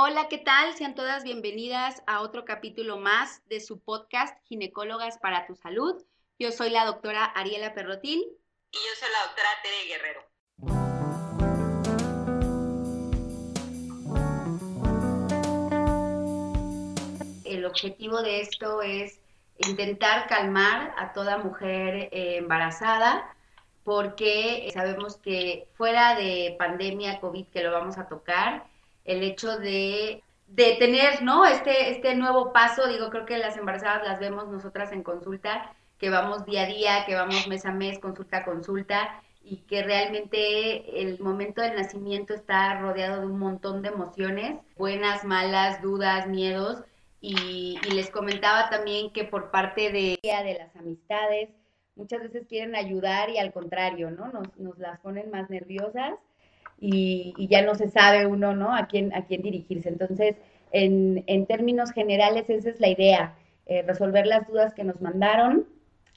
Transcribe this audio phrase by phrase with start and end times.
[0.00, 0.74] Hola, ¿qué tal?
[0.74, 6.00] Sean todas bienvenidas a otro capítulo más de su podcast Ginecólogas para tu Salud.
[6.38, 8.20] Yo soy la doctora Ariela Perrotín.
[8.70, 10.22] Y yo soy la doctora Tere Guerrero.
[17.44, 19.18] El objetivo de esto es
[19.66, 23.34] intentar calmar a toda mujer eh, embarazada
[23.82, 28.68] porque sabemos que fuera de pandemia COVID que lo vamos a tocar,
[29.08, 30.22] el hecho de,
[30.54, 31.46] tener, ¿no?
[31.46, 36.10] Este, este nuevo paso, digo, creo que las embarazadas las vemos nosotras en consulta, que
[36.10, 41.00] vamos día a día, que vamos mes a mes, consulta a consulta, y que realmente
[41.00, 46.84] el momento del nacimiento está rodeado de un montón de emociones, buenas, malas, dudas, miedos,
[47.20, 51.48] y, les comentaba también que por parte de, de las amistades,
[51.96, 54.30] muchas veces quieren ayudar y al contrario, ¿no?
[54.30, 56.14] Nos, nos las ponen más nerviosas
[56.80, 58.74] y, ya no se sabe uno, ¿no?
[58.74, 59.88] A quién, a quién dirigirse.
[59.88, 60.36] Entonces,
[60.72, 63.34] en, en términos generales, esa es la idea,
[63.66, 65.66] eh, resolver las dudas que nos mandaron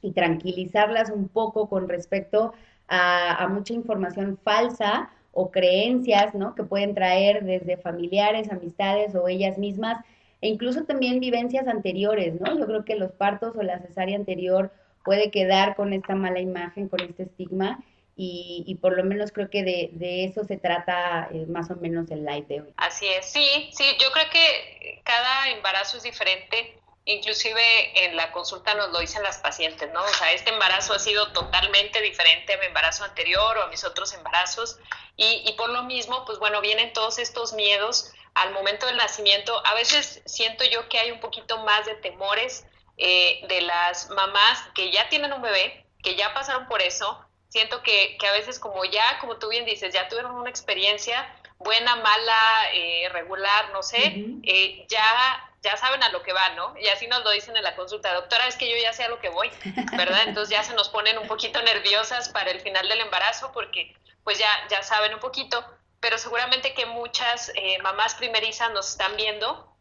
[0.02, 2.54] y tranquilizarlas un poco con respecto
[2.88, 6.56] a, a, mucha información falsa o creencias, ¿no?
[6.56, 10.04] Que pueden traer desde familiares, amistades o ellas mismas,
[10.42, 12.58] e incluso también vivencias anteriores, ¿no?
[12.58, 14.72] Yo creo que los partos o la cesárea anterior
[15.06, 17.84] puede quedar con esta mala imagen, con este estigma,
[18.24, 22.24] y, por lo menos creo que de, eso se trata eh, más o menos el
[22.24, 22.74] live de hoy.
[22.78, 28.76] Así es, sí, sí, yo creo que cada embarazo es diferente, inclusive en la consulta
[28.76, 30.04] nos lo dicen las pacientes, ¿no?
[30.04, 33.84] O sea, este embarazo ha sido totalmente diferente a mi embarazo anterior o a mis
[33.84, 34.78] otros embarazos
[35.18, 39.66] y, y por lo mismo, pues bueno, vienen todos estos miedos al momento del nacimiento.
[39.66, 42.66] A veces siento yo que hay un poquito más de temores
[42.98, 47.84] eh, de las mamás que ya tienen un bebé, que ya pasaron por eso, siento
[47.84, 51.28] que, que, a veces como ya, como tú bien dices, ya tuvieron una experiencia
[51.60, 56.74] buena, mala, eh, regular, no sé, eh, ya ya saben a lo que van, ¿no?
[56.80, 59.10] Y así nos lo dicen en la consulta, doctora, es que yo ya sé a
[59.10, 59.52] lo que voy,
[59.96, 60.24] ¿verdad?
[60.26, 64.40] Entonces ya se nos ponen un poquito nerviosas para el final del embarazo porque pues
[64.40, 65.64] ya, ya saben un poquito,
[66.00, 69.72] pero seguramente que muchas eh, mamás primerizas nos están viendo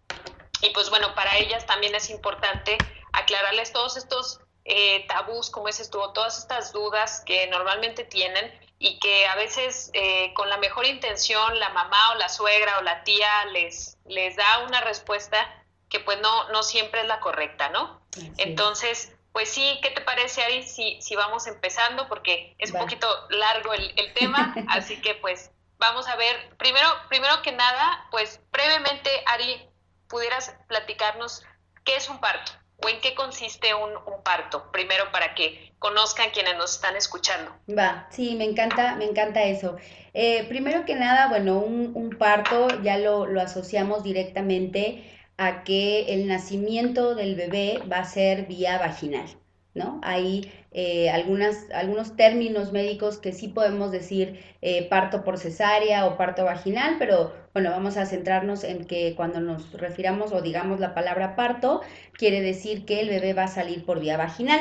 [0.61, 2.77] y pues bueno, para ellas también es importante
[3.13, 8.99] aclararles todos estos eh, tabús, como dices tú, todas estas dudas que normalmente tienen y
[8.99, 13.05] que a veces eh, con la mejor intención la mamá o la suegra o la
[13.05, 15.47] tía les, les da una respuesta
[15.89, 18.01] que pues no, no siempre es la correcta, ¿no?
[18.39, 22.09] Entonces, pues sí, ¿qué te parece, Ari, si, si vamos empezando?
[22.09, 26.89] Porque es un poquito largo el, el tema, así que pues vamos a ver, primero,
[27.09, 29.69] primero que nada, pues brevemente, Ari,
[30.09, 31.45] pudieras platicarnos
[31.85, 32.53] qué es un parto
[32.83, 33.91] o en qué consiste un,
[34.23, 37.51] parto, primero para que conozcan quienes nos están escuchando.
[37.69, 39.77] Va, sí, me encanta, me encanta eso.
[40.13, 46.29] Eh, primero que nada, bueno, un, parto ya lo, lo, asociamos directamente a que el
[46.29, 49.27] nacimiento del bebé va a ser vía vaginal,
[49.75, 50.01] ¿no?
[50.03, 56.45] Hay eh, algunos términos médicos que sí podemos decir eh, parto por cesárea o parto
[56.45, 61.37] vaginal, pero bueno, vamos a centrarnos en que cuando nos refiramos o digamos la palabra
[61.37, 61.81] parto,
[62.13, 64.61] quiere decir que el bebé va a salir por vía vaginal.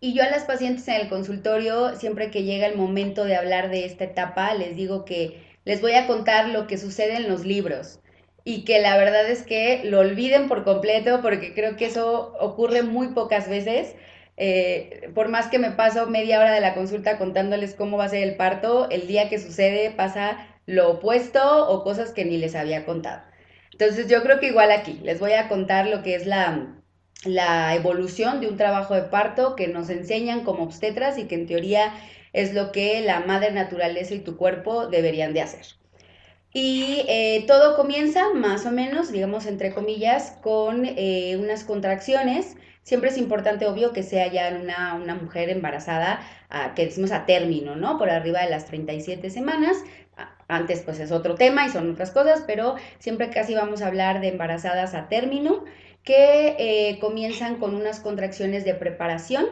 [0.00, 3.70] Y yo a las pacientes en el consultorio, siempre que llega el momento de hablar
[3.70, 7.44] de esta etapa, les digo que les voy a contar lo que sucede en los
[7.44, 8.00] libros
[8.44, 12.82] y que la verdad es que lo olviden por completo porque creo que eso ocurre
[12.82, 13.94] muy pocas veces
[14.42, 18.08] eh, por más que me paso media hora de la consulta contándoles cómo va a
[18.08, 22.54] ser el parto, el día que sucede pasa lo opuesto o cosas que ni les
[22.54, 23.20] había contado.
[23.70, 26.74] Entonces yo creo que igual aquí les voy a contar lo que es la,
[27.26, 31.46] la evolución de un trabajo de parto que nos enseñan como obstetras y que en
[31.46, 31.92] teoría
[32.32, 35.66] es lo que la madre naturaleza y tu cuerpo deberían de hacer.
[36.54, 42.56] Y eh, todo comienza más o menos, digamos entre comillas, con eh, unas contracciones
[42.90, 46.18] Siempre es importante, obvio, que sea ya una, una mujer embarazada,
[46.74, 47.98] que decimos a término, ¿no?
[47.98, 49.76] Por arriba de las 37 semanas.
[50.48, 54.20] Antes, pues es otro tema y son otras cosas, pero siempre casi vamos a hablar
[54.20, 55.62] de embarazadas a término,
[56.02, 59.46] que eh, comienzan con unas contracciones de preparación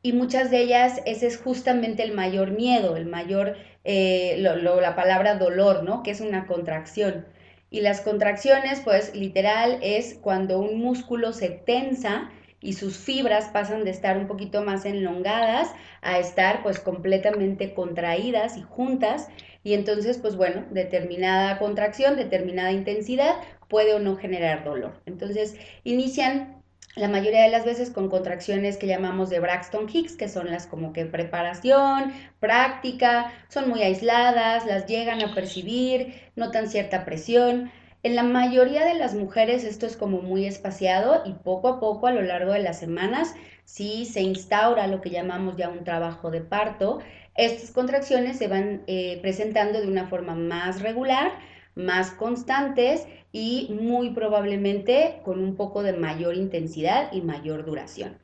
[0.00, 5.34] y muchas de ellas ese es justamente el mayor miedo, el mayor, eh, la palabra
[5.34, 6.02] dolor, ¿no?
[6.02, 7.26] Que es una contracción.
[7.68, 12.30] Y las contracciones, pues literal, es cuando un músculo se tensa
[12.64, 15.70] y sus fibras pasan de estar un poquito más enlongadas
[16.00, 19.28] a estar pues completamente contraídas y juntas
[19.62, 23.34] y entonces pues bueno, determinada contracción, determinada intensidad
[23.68, 25.00] puede o no generar dolor.
[25.04, 26.62] Entonces inician
[26.96, 30.66] la mayoría de las veces con contracciones que llamamos de Braxton Hicks, que son las
[30.66, 37.70] como que preparación, práctica, son muy aisladas, las llegan a percibir, notan cierta presión,
[38.04, 42.06] En la mayoría de las mujeres esto es como muy espaciado y poco a poco
[42.06, 43.34] a lo largo de las semanas
[43.64, 46.98] si se instaura lo que llamamos ya un trabajo de parto,
[47.34, 51.32] estas contracciones se van eh, presentando de una forma más regular,
[51.74, 58.18] más constantes y muy probablemente con un poco de mayor intensidad y mayor duración.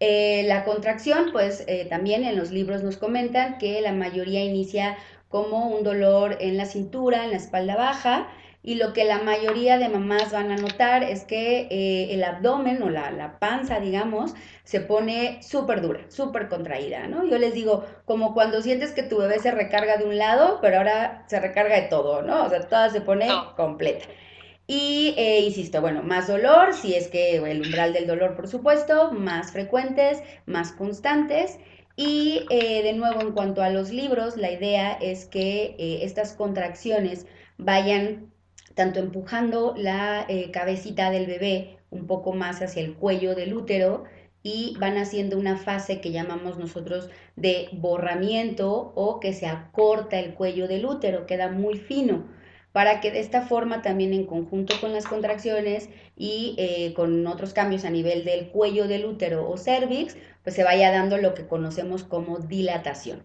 [0.00, 4.98] Eh, la contracción, pues eh, también en los libros nos comentan que la mayoría inicia
[5.28, 8.28] como un dolor en la cintura, en la espalda baja,
[8.66, 12.82] y lo que la mayoría de mamás van a notar es que eh, el abdomen
[12.82, 14.32] o la, panza, digamos,
[14.64, 17.26] se pone súper dura, súper contraída, ¿no?
[17.26, 20.78] Yo les digo, como cuando sientes que tu bebé se recarga de un lado, pero
[20.78, 22.44] ahora se recarga de todo, ¿no?
[22.44, 24.06] O sea, toda se pone completa.
[24.66, 29.12] Y, eh, insisto, bueno, más dolor, si es que el umbral del dolor, por supuesto,
[29.12, 31.58] más frecuentes, más constantes.
[31.96, 37.26] Y eh, de nuevo, en cuanto a los libros, la idea es que estas contracciones
[37.58, 38.32] vayan
[38.74, 44.04] tanto empujando la eh, cabecita del bebé un poco más hacia el cuello del útero
[44.42, 50.34] y van haciendo una fase que llamamos nosotros de borramiento o que se acorta el
[50.34, 52.26] cuello del útero, queda muy fino,
[52.72, 57.54] para que de esta forma también en conjunto con las contracciones y eh, con otros
[57.54, 61.46] cambios a nivel del cuello del útero o cervix, pues se vaya dando lo que
[61.46, 63.22] conocemos como dilatación.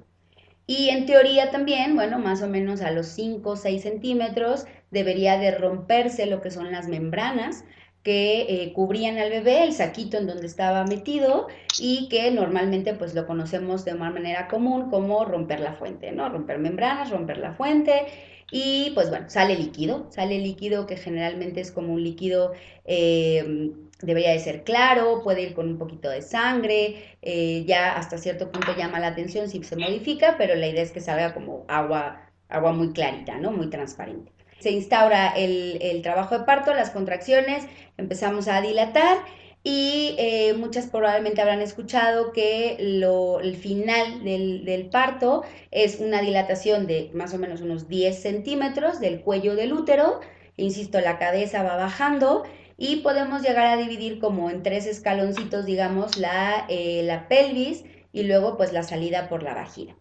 [0.67, 5.37] Y en teoría también, bueno, más o menos a los 5 o 6 centímetros debería
[5.37, 7.63] de romperse lo que son las membranas
[8.03, 11.47] que eh, cubrían al bebé, el saquito en donde estaba metido
[11.79, 16.29] y que normalmente pues lo conocemos de una manera común como romper la fuente, ¿no?
[16.29, 18.05] Romper membranas, romper la fuente
[18.51, 22.53] y pues bueno, sale líquido, sale líquido que generalmente es como un líquido...
[22.85, 28.17] Eh, debería de ser claro, puede ir con un poquito de sangre, eh, ya hasta
[28.17, 31.65] cierto punto llama la atención si se modifica, pero la idea es que salga como
[31.67, 33.51] agua, agua muy clarita, ¿no?
[33.51, 34.31] Muy transparente.
[34.59, 37.65] Se instaura el, trabajo de parto, las contracciones,
[37.97, 39.17] empezamos a dilatar
[39.63, 46.21] y eh, muchas probablemente habrán escuchado que lo, el final del, del, parto es una
[46.21, 50.21] dilatación de más o menos unos 10 centímetros del cuello del útero.
[50.55, 52.43] Insisto, la cabeza va bajando
[52.77, 57.83] y podemos llegar a dividir como en tres escaloncitos, digamos, la, eh, la pelvis
[58.13, 59.95] y luego pues la salida por la vagina.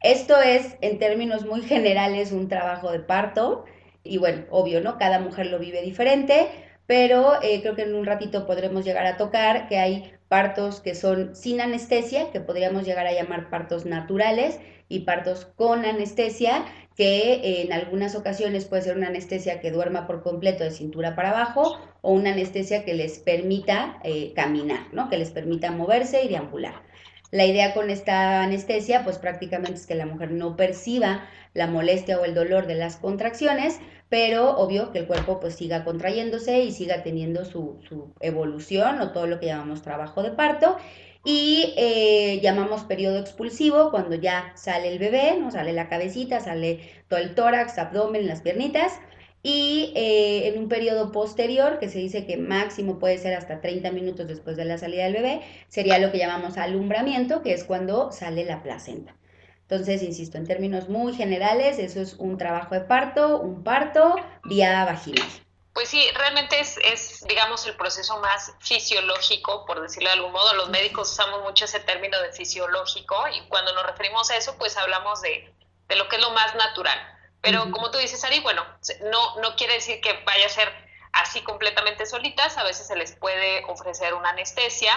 [0.00, 3.64] Esto es, en términos muy generales, un trabajo de parto
[4.04, 4.98] y bueno, obvio, ¿no?
[4.98, 6.48] Cada mujer lo vive diferente,
[6.86, 10.94] pero eh, creo que en un ratito podremos llegar a tocar que hay partos que
[10.94, 14.58] son sin anestesia, que podríamos llegar a llamar partos naturales,
[14.88, 16.64] y partos con anestesia,
[16.96, 21.30] que en algunas ocasiones puede ser una anestesia que duerma por completo de cintura para
[21.30, 25.08] abajo o una anestesia que les permita eh, caminar, ¿no?
[25.08, 26.87] que les permita moverse y deambular.
[27.30, 32.18] La idea con esta anestesia, pues prácticamente es que la mujer no perciba la molestia
[32.18, 36.72] o el dolor de las contracciones, pero obvio que el cuerpo pues siga contrayéndose y
[36.72, 40.78] siga teniendo su, su evolución o todo lo que llamamos trabajo de parto
[41.24, 45.50] y eh, llamamos periodo expulsivo cuando ya sale el bebé, ¿no?
[45.50, 48.98] Sale la cabecita, sale todo el tórax, abdomen, las piernitas.
[49.42, 53.92] Y eh, en un periodo posterior, que se dice que máximo puede ser hasta 30
[53.92, 58.10] minutos después de la salida del bebé, sería lo que llamamos alumbramiento, que es cuando
[58.10, 59.14] sale la placenta.
[59.62, 64.84] Entonces, insisto, en términos muy generales, eso es un trabajo de parto, un parto vía
[64.84, 65.28] vaginal.
[65.74, 70.54] Pues sí, realmente es, es, digamos, el proceso más fisiológico, por decirlo de algún modo.
[70.54, 74.76] Los médicos usamos mucho ese término de fisiológico y cuando nos referimos a eso, pues
[74.76, 75.54] hablamos de,
[75.86, 76.98] de lo que es lo más natural.
[77.40, 78.64] Pero como tú dices, Ari, bueno,
[79.10, 80.72] no, no quiere decir que vaya a ser
[81.12, 84.92] así completamente solitas, a veces se les puede ofrecer una anestesia.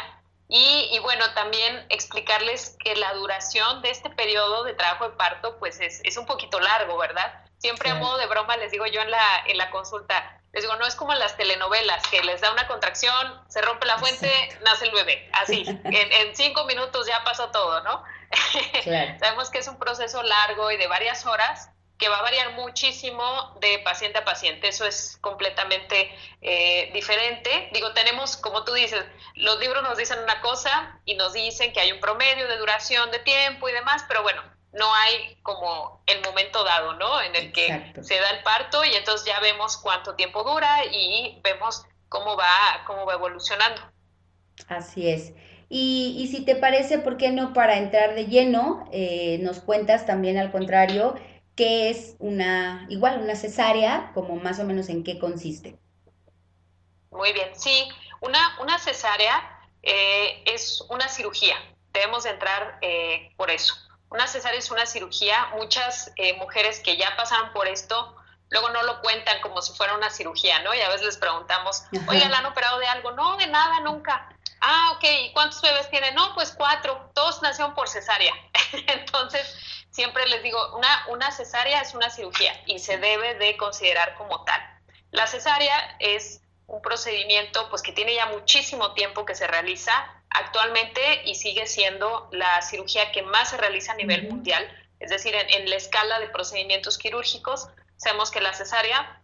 [0.47, 5.57] Y, y bueno, también explicarles que la duración de este periodo de trabajo de parto,
[5.59, 7.45] pues es, es un poquito largo, ¿verdad?
[7.59, 10.75] Siempre a modo de broma les digo yo en la, en la consulta, les digo,
[10.75, 14.29] no es como en las telenovelas, que les da una contracción, se rompe la fuente,
[14.63, 15.29] nace el bebé.
[15.31, 18.03] Así, en, cinco minutos ya pasó todo, ¿no?
[19.19, 21.69] Sabemos que es un proceso largo y de varias horas
[22.01, 23.23] que va a variar muchísimo
[23.61, 24.67] de paciente a paciente.
[24.67, 26.09] Eso es completamente
[26.41, 27.69] eh, diferente.
[27.73, 29.05] Digo, tenemos, como tú dices,
[29.35, 33.11] los libros nos dicen una cosa y nos dicen que hay un promedio de duración
[33.11, 34.41] de tiempo y demás, pero bueno,
[34.73, 37.21] no hay como el momento dado, ¿no?
[37.21, 41.39] En el que se da el parto y entonces ya vemos cuánto tiempo dura y
[41.43, 43.79] vemos cómo va, cómo va evolucionando.
[44.67, 45.33] Así es.
[45.69, 50.07] Y, y si te parece, ¿por qué no para entrar de lleno eh, nos cuentas
[50.07, 51.15] también al contrario
[51.61, 55.77] qué es una, igual una cesárea, como más o menos en qué consiste?
[57.11, 57.87] Muy bien, sí,
[58.19, 61.55] una, una cesárea eh, es una cirugía,
[61.93, 63.75] debemos entrar eh, por eso.
[64.09, 65.51] Una cesárea es una cirugía.
[65.55, 68.15] Muchas eh, mujeres que ya pasaron por esto
[68.49, 70.73] luego no lo cuentan como si fuera una cirugía, ¿no?
[70.73, 73.11] Y a veces les preguntamos, oye, ¿la han operado de algo?
[73.11, 74.27] No, de nada, nunca.
[74.59, 76.13] Ah, ok, ¿y cuántos bebés tienen?
[76.15, 78.33] No, pues cuatro, todos nacieron por cesárea.
[78.87, 79.55] Entonces,
[79.91, 84.43] siempre les digo, una, una cesárea es una cirugía y se debe de considerar como
[84.43, 84.61] tal.
[85.11, 89.91] La cesárea es un procedimiento pues que tiene ya muchísimo tiempo que se realiza
[90.29, 94.65] actualmente y sigue siendo la cirugía que más se realiza a nivel mundial,
[94.99, 99.21] es decir, en, la escala de procedimientos quirúrgicos, sabemos que la cesárea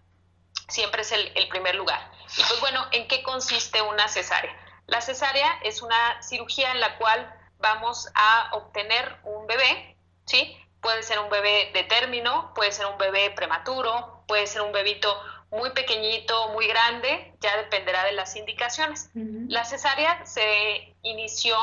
[0.68, 2.12] siempre es el, el primer lugar.
[2.38, 4.54] Y pues bueno, ¿en qué consiste una cesárea?
[4.88, 10.58] La cesárea es una cirugía en la cual vamos a obtener un bebé, ¿sí?
[10.82, 15.16] Puede ser un bebé de término, puede ser un bebé prematuro, puede ser un bebito
[15.50, 19.10] muy pequeñito, muy grande, ya dependerá de las indicaciones.
[19.14, 21.58] La cesárea se inició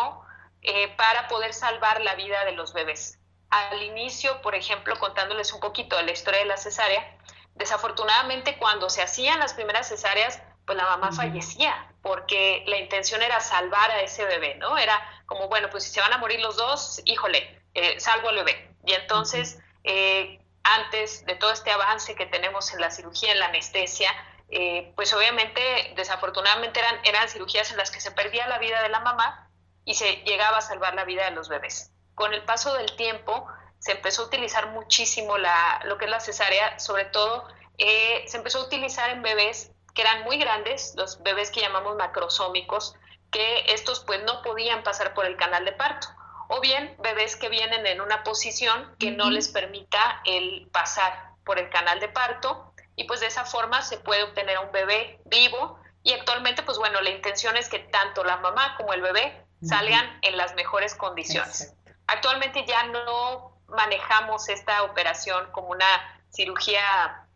[0.62, 3.18] eh, para poder salvar la vida de los bebés.
[3.50, 7.18] Al inicio, por ejemplo, contándoles un poquito de la historia de la cesárea,
[7.54, 13.40] desafortunadamente cuando se hacían las primeras cesáreas, pues la mamá fallecía, porque la intención era
[13.40, 14.76] salvar a ese bebé, ¿no?
[14.76, 18.36] Era como, bueno, pues si se van a morir los dos, híjole, eh, salvo al
[18.36, 18.70] bebé.
[18.84, 23.46] Y entonces, eh, antes de todo este avance que tenemos en la cirugía, en la
[23.46, 24.10] anestesia,
[24.50, 28.90] eh, pues obviamente, desafortunadamente eran, eran cirugías en las que se perdía la vida de
[28.90, 29.50] la mamá
[29.86, 31.90] y se llegaba a salvar la vida de los bebés.
[32.14, 33.46] Con el paso del tiempo
[33.78, 38.36] se empezó a utilizar muchísimo la, lo que es la cesárea, sobre todo eh, se
[38.36, 42.96] empezó a utilizar en bebés que eran muy grandes, los bebés que llamamos macrosómicos,
[43.30, 46.08] que estos pues no podían pasar por el canal de parto
[46.48, 51.58] o bien bebés que vienen en una posición que no les permita el pasar por
[51.58, 55.78] el canal de parto y pues de esa forma se puede obtener un bebé vivo
[56.02, 60.18] y actualmente pues bueno, la intención es que tanto la mamá como el bebé salgan
[60.22, 61.74] en las mejores condiciones.
[62.06, 67.26] Actualmente ya no manejamos esta operación como una cirugía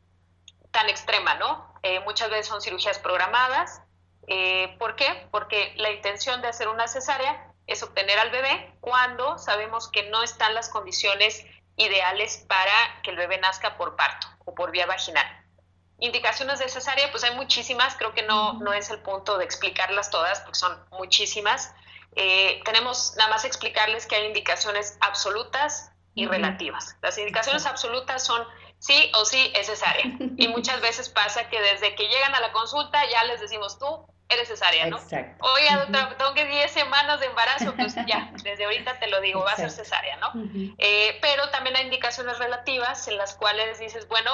[0.70, 1.67] tan extrema, ¿no?
[1.82, 3.82] Eh, muchas veces son cirugías programadas.
[4.26, 5.26] Eh, ¿Por qué?
[5.30, 10.22] Porque la intención de hacer una cesárea es obtener al bebé cuando sabemos que no
[10.22, 11.44] están las condiciones
[11.76, 15.26] ideales para que el bebé nazca por parto o por vía vaginal.
[16.00, 20.10] Indicaciones de cesárea, pues hay muchísimas, creo que no, no es el punto de explicarlas
[20.10, 21.74] todas, porque son muchísimas.
[22.14, 26.96] Eh, tenemos nada más explicarles que hay indicaciones absolutas y relativas.
[27.02, 28.46] Las indicaciones absolutas son
[28.78, 30.04] sí o sí es cesárea.
[30.36, 34.06] Y muchas veces pasa que desde que llegan a la consulta ya les decimos tú
[34.28, 34.98] eres cesárea, ¿no?
[34.98, 35.44] Exacto.
[35.54, 39.42] Oye, doctora, tengo que 10 semanas de embarazo, pues ya, desde ahorita te lo digo,
[39.42, 40.32] va a ser cesárea, ¿no?
[40.78, 44.30] Eh, pero también hay indicaciones relativas en las cuales dices, bueno,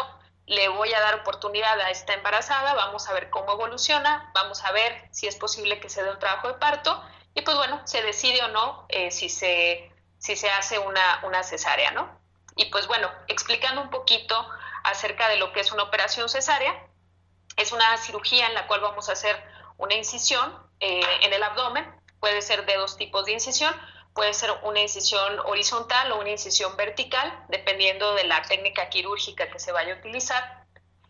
[0.47, 4.73] le voy a dar oportunidad a esta embarazada, vamos a ver cómo evoluciona, vamos a
[4.73, 7.03] ver si es posible que se dé un trabajo de parto
[7.35, 11.43] y pues bueno, se decide o no eh, si, se, si se hace una, una
[11.43, 12.24] cesárea, ¿no?
[12.57, 14.49] Y pues bueno, explicando un poquito
[14.85, 16.75] acerca de lo que es una operación cesárea,
[17.57, 19.43] es una cirugía en la cual vamos a hacer
[19.77, 21.85] una incisión eh, en el abdomen,
[22.21, 23.75] puede ser de dos tipos de incisión,
[24.15, 29.59] puede ser una incisión horizontal o una incisión vertical, dependiendo de la técnica quirúrgica que
[29.59, 30.65] se vaya a utilizar.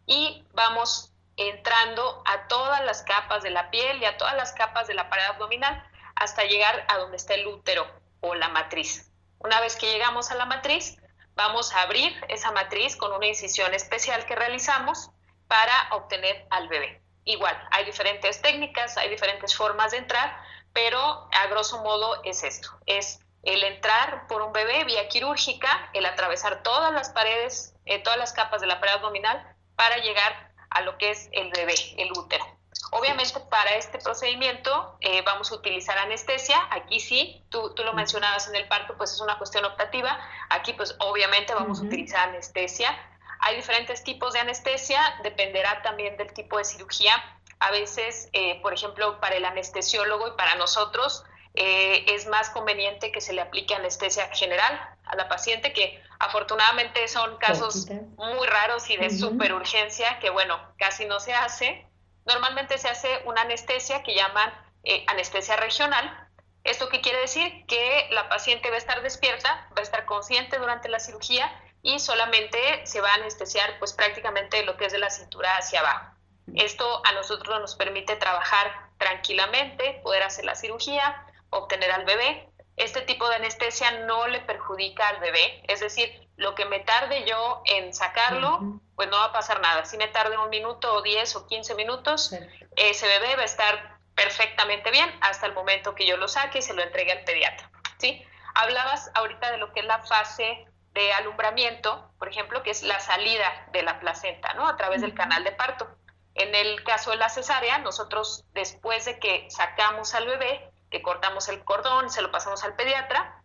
[0.06, 4.86] Y vamos entrando a todas las capas de la piel y a todas las capas
[4.86, 5.84] de la pared abdominal
[6.14, 7.86] hasta llegar a donde está el útero
[8.20, 9.10] o la matriz.
[9.38, 10.96] Una vez que llegamos a la matriz,
[11.34, 15.10] vamos a abrir esa matriz con una incisión especial que realizamos
[15.48, 17.02] para obtener al bebé.
[17.24, 20.36] Igual, hay diferentes técnicas, hay diferentes formas de entrar,
[20.72, 26.06] pero a grosso modo es esto, es el entrar por un bebé vía quirúrgica, el
[26.06, 30.80] atravesar todas las paredes, eh, todas las capas de la pared abdominal para llegar a
[30.80, 32.44] lo que es el bebé, el útero.
[32.90, 38.48] Obviamente para este procedimiento eh, vamos a utilizar anestesia, aquí sí, tú, tú, lo mencionabas
[38.48, 40.18] en el parto, pues es una cuestión optativa,
[40.50, 42.96] aquí pues obviamente vamos a utilizar anestesia,
[43.40, 47.12] hay diferentes tipos de anestesia, dependerá también del tipo de cirugía.
[47.60, 53.12] A veces, eh, por ejemplo, para el anestesiólogo y para nosotros, eh, es más conveniente
[53.12, 58.88] que se le aplique anestesia general a la paciente, que afortunadamente son casos muy raros
[58.88, 61.86] y de super urgencia, que bueno, casi no se hace.
[62.24, 64.52] Normalmente se hace una anestesia que llaman
[64.84, 66.28] eh, anestesia regional.
[66.62, 67.66] ¿Esto qué quiere decir?
[67.66, 71.50] Que la paciente va a estar despierta, va a estar consciente durante la cirugía
[71.82, 75.80] y solamente se va a anestesiar pues prácticamente lo que es de la cintura hacia
[75.80, 76.14] abajo.
[76.54, 82.48] Esto a nosotros nos permite trabajar tranquilamente, poder hacer la cirugía, obtener al bebé.
[82.76, 87.24] Este tipo de anestesia no le perjudica al bebé, es decir, lo que me tarde
[87.24, 89.84] yo en sacarlo, pues no va a pasar nada.
[89.84, 92.34] Si me tarde un minuto o 10 o 15 minutos,
[92.76, 96.62] ese bebé va a estar perfectamente bien hasta el momento que yo lo saque y
[96.62, 97.70] se lo entregue al pediatra.
[97.98, 98.24] ¿sí?
[98.54, 103.00] Hablabas ahorita de lo que es la fase de alumbramiento, por ejemplo, que es la
[103.00, 104.68] salida de la placenta, ¿no?
[104.68, 105.88] A través del canal de parto.
[106.34, 111.48] En el caso de la cesárea, nosotros después de que sacamos al bebé, que cortamos
[111.48, 113.42] el cordón, se lo pasamos al pediatra,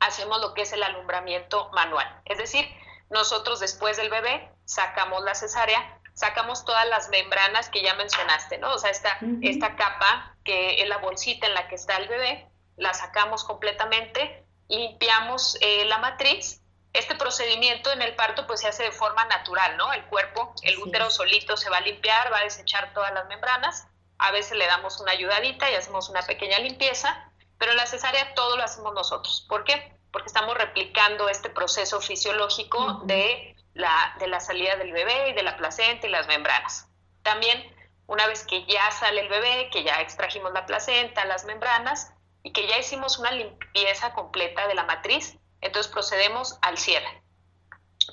[0.00, 2.08] hacemos lo que es el alumbramiento manual.
[2.24, 2.66] Es decir,
[3.10, 8.72] nosotros después del bebé sacamos la cesárea, sacamos todas las membranas que ya mencionaste, ¿no?
[8.72, 12.48] O sea, esta, esta capa que es la bolsita en la que está el bebé,
[12.78, 16.62] la sacamos completamente, limpiamos eh, la matriz.
[16.94, 19.92] Este procedimiento en el parto pues se hace de forma natural, ¿no?
[19.92, 23.86] El cuerpo, el útero solito se va a limpiar, va a desechar todas las membranas.
[24.18, 28.34] A veces le damos una ayudadita y hacemos una pequeña limpieza, pero en la cesárea
[28.34, 29.46] todo lo hacemos nosotros.
[29.48, 29.96] ¿Por qué?
[30.12, 35.42] Porque estamos replicando este proceso fisiológico de, la, de la salida del bebé y de
[35.42, 36.88] la placenta y las membranas.
[37.22, 37.74] También,
[38.06, 42.52] una vez que ya sale el bebé, que ya extrajimos la placenta, las membranas, y
[42.52, 47.22] que ya hicimos una limpieza completa de la matriz, entonces procedemos al cierre.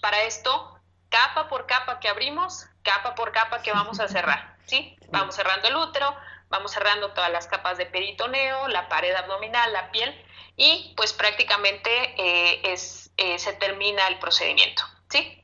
[0.02, 4.98] Para esto, capa por capa que abrimos, capa por capa que vamos a cerrar, ¿sí?
[5.10, 6.16] Vamos cerrando el útero,
[6.50, 10.14] vamos cerrando todas las capas de peritoneo, la pared abdominal, la piel,
[10.56, 15.42] y pues prácticamente eh, es, eh, se termina el procedimiento, ¿sí?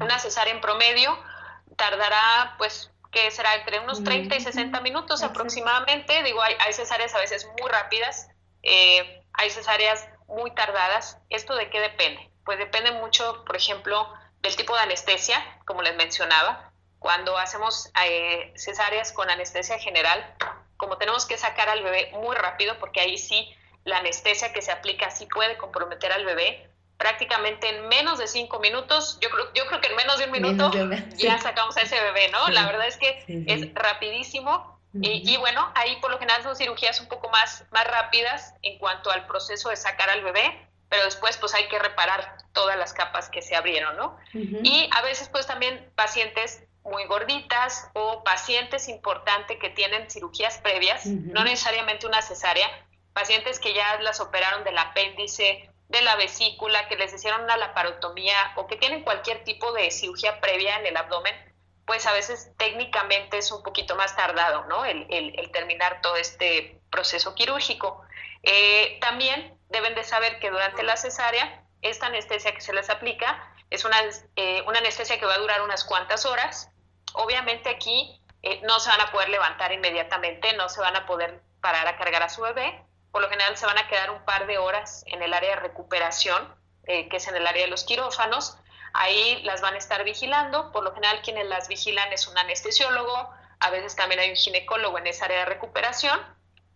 [0.00, 1.18] Una cesárea en promedio
[1.76, 6.22] tardará pues que será entre unos 30 y 60 minutos aproximadamente.
[6.22, 8.28] Digo, hay, hay, cesáreas a veces muy rápidas,
[8.62, 11.18] eh, hay cesáreas muy tardadas.
[11.28, 12.30] ¿Esto de qué depende?
[12.44, 16.71] Pues depende mucho, por ejemplo, del tipo de anestesia, como les mencionaba.
[17.02, 20.24] Cuando hacemos eh, cesáreas con anestesia general,
[20.76, 23.52] como tenemos que sacar al bebé muy rápido, porque ahí sí
[23.84, 28.60] la anestesia que se aplica sí puede comprometer al bebé, prácticamente en menos de cinco
[28.60, 30.70] minutos, yo creo, yo creo que en menos de un minuto
[31.16, 32.48] ya sacamos a ese bebé, ¿no?
[32.50, 34.80] La verdad es que es rapidísimo.
[34.94, 39.10] y, bueno, ahí por lo general son cirugías un poco más, más rápidas en cuanto
[39.10, 43.28] al proceso de sacar al bebé, pero después pues hay que reparar todas las capas
[43.28, 44.16] que se abrieron, ¿no?
[44.34, 51.06] Y a veces pues también pacientes muy gorditas o pacientes importantes que tienen cirugías previas,
[51.06, 52.68] no necesariamente una cesárea,
[53.12, 58.52] pacientes que ya las operaron del apéndice de la vesícula, que les hicieron una laparotomía
[58.56, 61.34] o que tienen cualquier tipo de cirugía previa en el abdomen,
[61.86, 64.84] pues a veces técnicamente es un poquito más tardado, ¿no?
[64.84, 68.02] El, terminar todo este proceso quirúrgico.
[68.42, 73.54] Eh, también deben de saber que durante la cesárea, esta anestesia que se les aplica
[73.68, 73.98] es una,
[74.36, 76.70] eh, una anestesia que va a durar unas cuantas horas.
[77.14, 81.42] Obviamente aquí eh, no se van a poder levantar inmediatamente, no se van a poder
[81.60, 84.46] parar a cargar a su bebé, por lo general se van a quedar un par
[84.46, 87.84] de horas en el área de recuperación, eh, que es en el área de los
[87.84, 88.56] quirófanos.
[88.94, 90.72] Ahí las van a estar vigilando.
[90.72, 94.98] Por lo general quienes las vigilan es un anestesiólogo, a veces también hay un ginecólogo
[94.98, 96.18] en esa área de recuperación.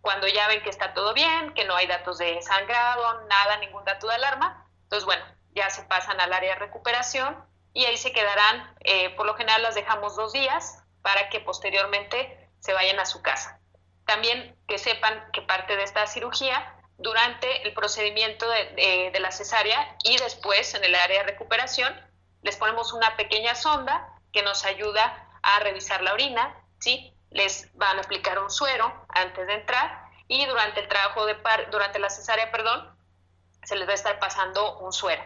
[0.01, 3.83] Cuando ya ven que está todo bien, que no hay datos de sangrado, nada, ningún
[3.83, 7.35] dato de alarma, entonces bueno, ya se pasan al área de recuperación
[7.73, 12.49] y ahí se quedarán, eh, por lo general las dejamos dos días para que posteriormente
[12.59, 13.59] se vayan a su casa.
[14.05, 20.17] También que sepan que parte de esta cirugía, durante el procedimiento de, la cesárea y
[20.17, 21.93] después en el área de recuperación,
[22.41, 27.13] les ponemos una pequeña sonda que nos ayuda a revisar la orina, ¿sí?
[27.29, 31.69] Les van a aplicar un suero antes de entrar y durante el trabajo de par,
[31.69, 32.97] durante la cesárea, perdón,
[33.63, 35.23] se les va a estar pasando un suero.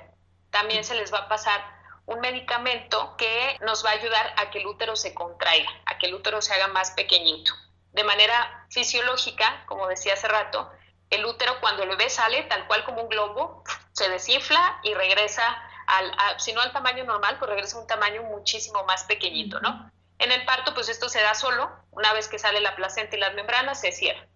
[0.49, 4.59] También se les va a pasar un medicamento que nos va a ayudar a que
[4.59, 7.53] el útero se contraiga, a que el útero se haga más pequeñito
[7.93, 10.71] de manera fisiológica, como decía hace rato,
[11.09, 15.43] el útero cuando el bebé sale, tal cual como un globo, se desinfla y regresa
[15.87, 19.91] al, si no al tamaño normal, pues regresa a un tamaño muchísimo más pequeñito, ¿no?
[20.19, 23.19] En el parto, pues esto se da solo, una vez que sale la placenta y
[23.19, 24.27] las membranas, se cierra.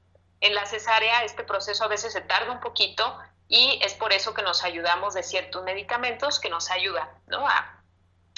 [0.42, 4.34] En la cesárea, este proceso a veces se tarda un poquito y es por eso
[4.34, 7.48] que nos ayudamos de ciertos medicamentos que nos ayudan, ¿no?
[7.48, 7.84] A,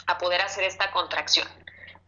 [0.07, 1.47] a poder hacer esta contracción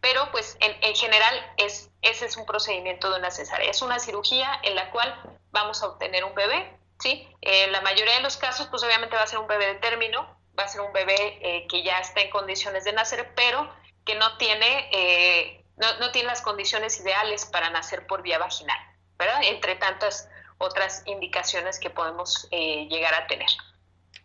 [0.00, 3.70] pero pues en, general es, ese es un procedimiento de una cesárea.
[3.70, 5.14] Es una cirugía en la cual
[5.50, 7.28] vamos a obtener un bebé, ¿sí?
[7.42, 10.38] En la mayoría de los casos, pues obviamente va a ser un bebé de término,
[10.58, 13.70] va a ser un bebé eh, que ya está en condiciones de nacer, pero
[14.06, 18.78] que no tiene, eh, no, tiene las condiciones ideales para nacer por vía vaginal,
[19.18, 19.42] ¿verdad?
[19.42, 20.30] Entre tantas
[20.60, 23.48] otras indicaciones que podemos eh, llegar a tener.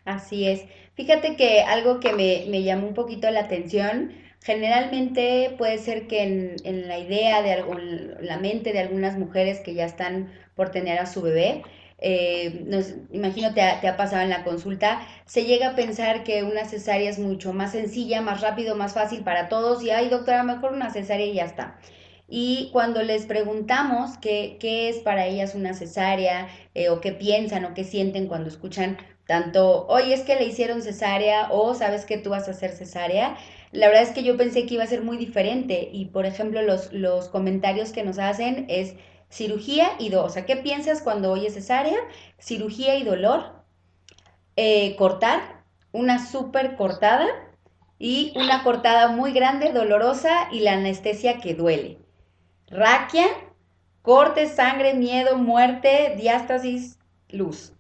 [0.06, 0.65] Así es.
[0.93, 4.13] Fíjate que algo que me, me llamó un poquito la atención,
[4.45, 9.74] Generalmente puede ser que en, la idea de algún, la mente de algunas mujeres que
[9.74, 11.63] ya están por tener a su bebé,
[11.98, 16.24] eh, nos, imagino te ha, te ha, pasado en la consulta, se llega a pensar
[16.24, 20.10] que una cesárea es mucho más sencilla, más rápido, más fácil para todos y, ay
[20.10, 21.80] doctora, mejor una cesárea y ya está.
[22.27, 27.65] Y cuando les preguntamos qué, qué es para ellas una cesárea eh, o qué piensan
[27.65, 32.17] o qué sienten cuando escuchan tanto, oye, es que le hicieron cesárea o sabes que
[32.17, 33.35] tú vas a hacer cesárea.
[33.71, 36.61] La verdad es que yo pensé que iba a ser muy diferente y, por ejemplo,
[36.61, 38.95] los, los comentarios que nos hacen es
[39.29, 40.27] cirugía y dolor.
[40.27, 41.97] O sea, ¿qué piensas cuando oyes cesárea?
[42.39, 43.63] Cirugía y dolor.
[44.55, 47.27] Eh, cortar, una súper cortada
[47.99, 52.05] y una cortada muy grande, dolorosa y la anestesia que duele.
[52.67, 53.28] Raquia,
[54.01, 56.99] corte, sangre, miedo, muerte, diástasis,
[57.30, 57.73] luz.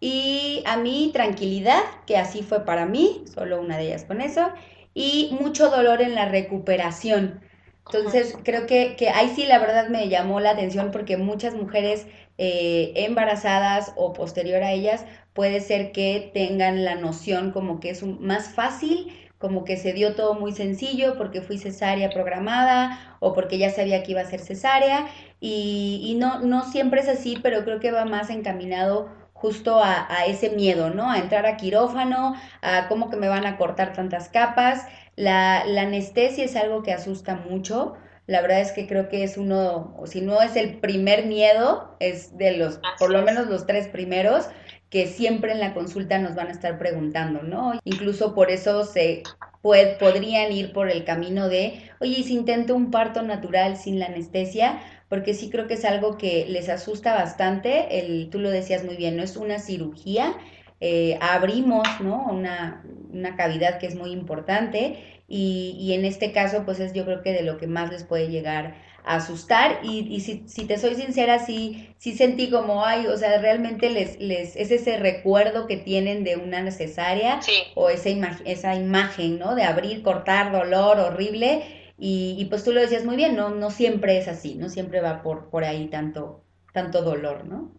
[0.00, 4.52] Y a mí tranquilidad, que así fue para mí, solo una de ellas con eso,
[4.94, 7.40] y mucho dolor en la recuperación.
[7.86, 12.06] Entonces, creo que, que ahí sí la verdad me llamó la atención porque muchas mujeres
[12.38, 18.02] eh, embarazadas o posterior a ellas puede ser que tengan la noción como que es
[18.02, 19.12] más fácil,
[19.46, 24.02] como que se dio todo muy sencillo porque fui cesárea programada o porque ya sabía
[24.02, 25.06] que iba a ser cesárea
[25.38, 30.12] y, y no, no siempre es así, pero creo que va más encaminado justo a,
[30.12, 31.08] a, ese miedo, ¿no?
[31.08, 34.84] A entrar a quirófano, a cómo que me van a cortar tantas capas.
[35.14, 37.94] La, la anestesia es algo que asusta mucho.
[38.26, 41.94] La verdad es que creo que es uno, o si no es el primer miedo,
[42.00, 44.48] es de los, por lo menos los tres primeros,
[44.96, 47.78] que siempre en la consulta nos van a estar preguntando, ¿no?
[47.84, 49.24] Incluso por eso se
[49.60, 54.80] podrían ir por el camino de, oye, si intento un parto natural sin la anestesia,
[55.10, 58.96] porque sí creo que es algo que les asusta bastante, el, tú lo decías muy
[58.96, 60.34] bien, no es una cirugía,
[60.80, 62.26] eh, abrimos ¿no?
[62.30, 62.82] una,
[63.12, 67.22] una, cavidad que es muy importante y, y, en este caso pues es yo creo
[67.22, 70.96] que de lo que más les puede llegar asustar y, y si, si, te soy
[70.96, 75.76] sincera sí, sí sentí como ay o sea realmente les, les es ese recuerdo que
[75.76, 77.40] tienen de una cesárea
[77.76, 79.54] o esa, ima esa imagen ¿no?
[79.54, 83.70] de abrir, cortar, dolor horrible y, y, pues tú lo decías muy bien, no, no
[83.70, 86.42] siempre es así, no siempre va por, por ahí tanto,
[86.74, 87.72] tanto dolor, ¿no?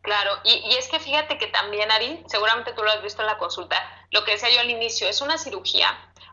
[0.00, 3.26] Claro, y, y, es que fíjate que también, Ari, seguramente tú lo has visto en
[3.26, 3.76] la consulta,
[4.10, 5.88] lo que decía yo al inicio, es una cirugía.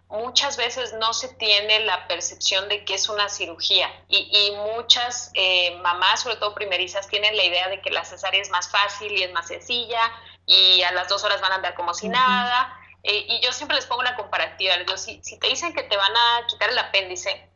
[0.09, 5.29] Muchas veces no se tiene la percepción de que es una cirugía y, y muchas
[5.35, 9.11] eh, mamás, sobre todo primerizas, tienen la idea de que la cesárea es más fácil
[9.11, 10.01] y es más sencilla
[10.47, 12.13] y a las dos horas van a andar como si uh -huh.
[12.13, 15.73] nada eh, y yo siempre les pongo una comparativa, les digo, si, si te dicen
[15.73, 17.49] que te van a quitar el apéndice,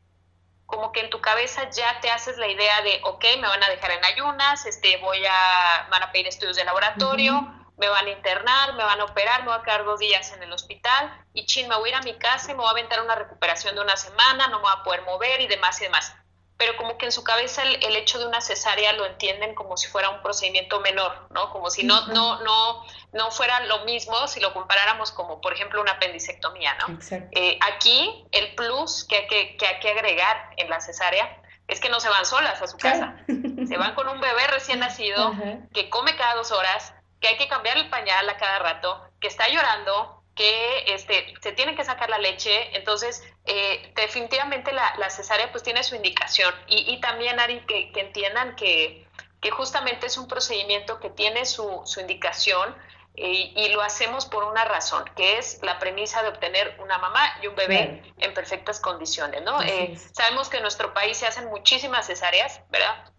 [0.66, 3.70] como que en tu cabeza ya te haces la idea de, ok, me van a
[3.70, 7.63] dejar en ayunas, este, voy a, van a pedir estudios de laboratorio, uh -huh.
[7.78, 10.44] Me van a internar, me van a operar, me voy a quedar dos días en
[10.44, 12.72] el hospital y chin, me voy a ir a mi casa y me voy a
[12.72, 15.86] aventar una recuperación de una semana, no me voy a poder mover y demás y
[15.86, 16.16] demás
[16.58, 19.76] pero como que en su cabeza el, el, hecho de una cesárea lo entienden como
[19.76, 21.52] si fuera un procedimiento menor, ¿no?
[21.52, 25.82] Como si no, no, no, no fuera lo mismo si lo comparáramos como, por ejemplo,
[25.82, 26.98] una apendicectomía, ¿no?
[27.32, 31.80] Eh, aquí el plus que hay que, que hay que agregar en la cesárea es
[31.80, 35.30] que no se van solas a su casa, se van con un bebé recién nacido
[35.32, 35.70] uh -huh.
[35.74, 39.30] que come cada dos horas, que hay que cambiar el pañal a cada rato, que
[39.30, 45.10] está llorando, que este, se tiene que sacar la leche, entonces eh, definitivamente la, la,
[45.10, 49.08] cesárea pues tiene su indicación y, y también Ari que, que entiendan que,
[49.40, 52.76] que, justamente es un procedimiento que tiene su, su indicación
[53.16, 57.38] eh, y lo hacemos por una razón, que es la premisa de obtener una mamá
[57.42, 59.62] y un bebé en perfectas condiciones, ¿no?
[59.62, 63.13] Eh, sabemos que en nuestro país se hacen muchísimas cesáreas, ¿verdad?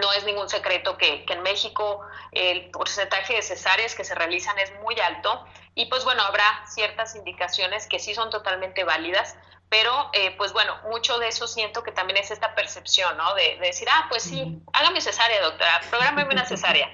[0.00, 2.00] No es ningún secreto que, que, en México
[2.32, 7.14] el porcentaje de cesáreas que se realizan es muy alto y pues bueno, habrá ciertas
[7.14, 9.36] indicaciones que sí son totalmente válidas,
[9.68, 13.34] pero eh, pues bueno, mucho de eso siento que también es esta percepción, ¿no?
[13.34, 16.88] De, de decir, ah, pues sí, hágame cesárea, doctora, prográmeme una cesárea.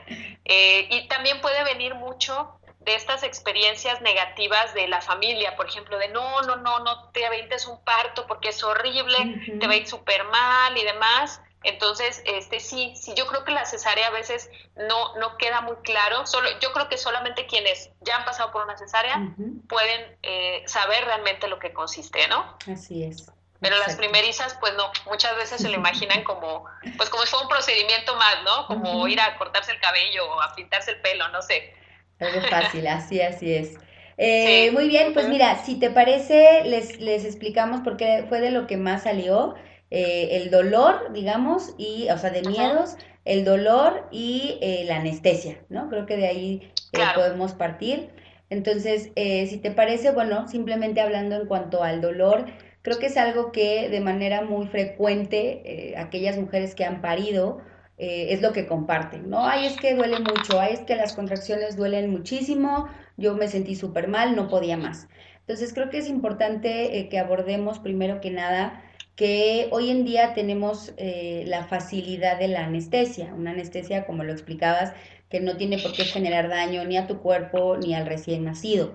[0.44, 5.96] Eh, y también puede venir mucho de estas experiencias negativas de la familia, por ejemplo,
[5.98, 9.60] de no, no, no, no te aventes un parto porque es horrible, uh -huh.
[9.60, 11.40] te va a ir súper mal y demás.
[11.64, 15.76] Entonces, este sí, sí, yo creo que la cesárea a veces no, no queda muy
[15.76, 16.26] claro.
[16.26, 19.68] Solo, yo creo que solamente quienes ya han pasado por una cesárea uh -huh.
[19.68, 22.56] pueden eh, saber realmente lo que consiste, ¿no?
[22.70, 23.26] Así es.
[23.60, 23.86] Pero Exacto.
[23.86, 26.66] las primerizas, pues no, muchas veces se lo imaginan como,
[26.98, 28.66] pues como si fuera un procedimiento más, ¿no?
[28.66, 29.10] Como uh -huh.
[29.12, 31.74] ir a cortarse el cabello o a pintarse el pelo, no sé.
[32.20, 33.78] Algo fácil, así, así es.
[34.18, 34.70] Eh, sí.
[34.70, 38.66] Muy bien, pues mira, si te parece, les, les explicamos por qué fue de lo
[38.66, 39.54] que más salió
[39.96, 45.58] eh, el dolor, digamos, y, o sea, de miedos, el dolor y eh, la anestesia,
[45.68, 45.88] ¿no?
[45.88, 47.20] Creo que de ahí eh, claro.
[47.20, 48.10] podemos partir.
[48.50, 52.44] Entonces, si te parece, bueno, simplemente hablando en cuanto al dolor,
[52.82, 57.62] creo que es algo que de manera muy frecuente aquellas mujeres que han parido,
[57.96, 59.46] eh, es lo que comparten, ¿no?
[59.46, 63.76] Ay, es que duele mucho, ay, es que las contracciones duelen muchísimo, yo me sentí
[63.76, 65.06] súper mal, no podía más.
[65.40, 68.82] Entonces, creo que es importante eh, que abordemos primero que nada
[69.16, 74.32] que hoy en día tenemos eh, la facilidad de la anestesia, una anestesia, como lo
[74.32, 74.92] explicabas,
[75.30, 78.94] que no tiene por qué generar daño ni a tu cuerpo ni al recién nacido.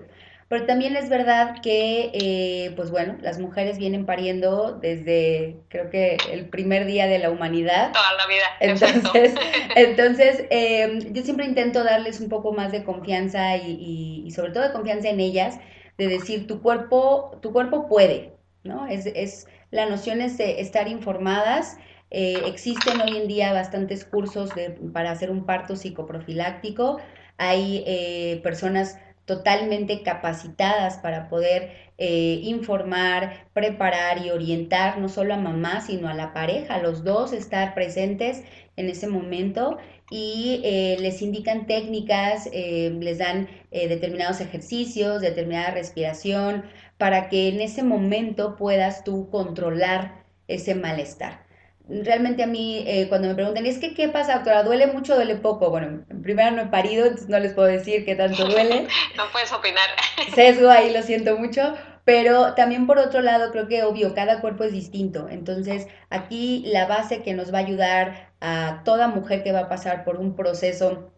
[0.50, 6.16] Pero también es verdad que, eh, pues bueno, las mujeres vienen pariendo desde, creo que
[6.32, 7.92] el primer día de la humanidad.
[7.92, 8.46] Toda la vida.
[8.58, 9.34] Entonces,
[9.76, 14.64] entonces em, yo siempre intento darles un poco más de confianza y, y, sobre todo
[14.64, 15.60] de confianza en ellas,
[15.98, 18.32] de decir, tu cuerpo, tu cuerpo puede,
[18.64, 18.88] ¿no?
[18.88, 21.76] Es, es, la noción es de estar informadas.
[22.10, 24.50] Eh, existen hoy en día bastantes cursos
[24.92, 26.98] para hacer un parto psicoprofiláctico.
[27.38, 35.36] Hay eh, personas totalmente capacitadas para poder eh, informar, preparar y orientar no solo a
[35.36, 38.42] mamá, sino a la pareja, a los dos estar presentes
[38.76, 39.78] en ese momento
[40.10, 40.60] y
[40.98, 46.64] les indican técnicas, les dan determinados ejercicios, determinada respiración,
[47.00, 51.50] para que en ese momento puedas tú controlar ese malestar
[51.90, 54.62] realmente a mí, eh, cuando me preguntan, es que, ¿qué pasa, doctora?
[54.62, 55.70] ¿Duele mucho duele poco?
[55.70, 58.86] Bueno, primero no he parido, entonces no les puedo decir qué tanto duele.
[59.16, 59.88] no puedes opinar.
[60.34, 61.74] Sesgo ahí, lo siento mucho.
[62.04, 65.28] Pero también por otro lado, creo que obvio, cada cuerpo es distinto.
[65.28, 69.68] Entonces, aquí la base que nos va a ayudar a toda mujer que va a
[69.68, 71.12] pasar por un proceso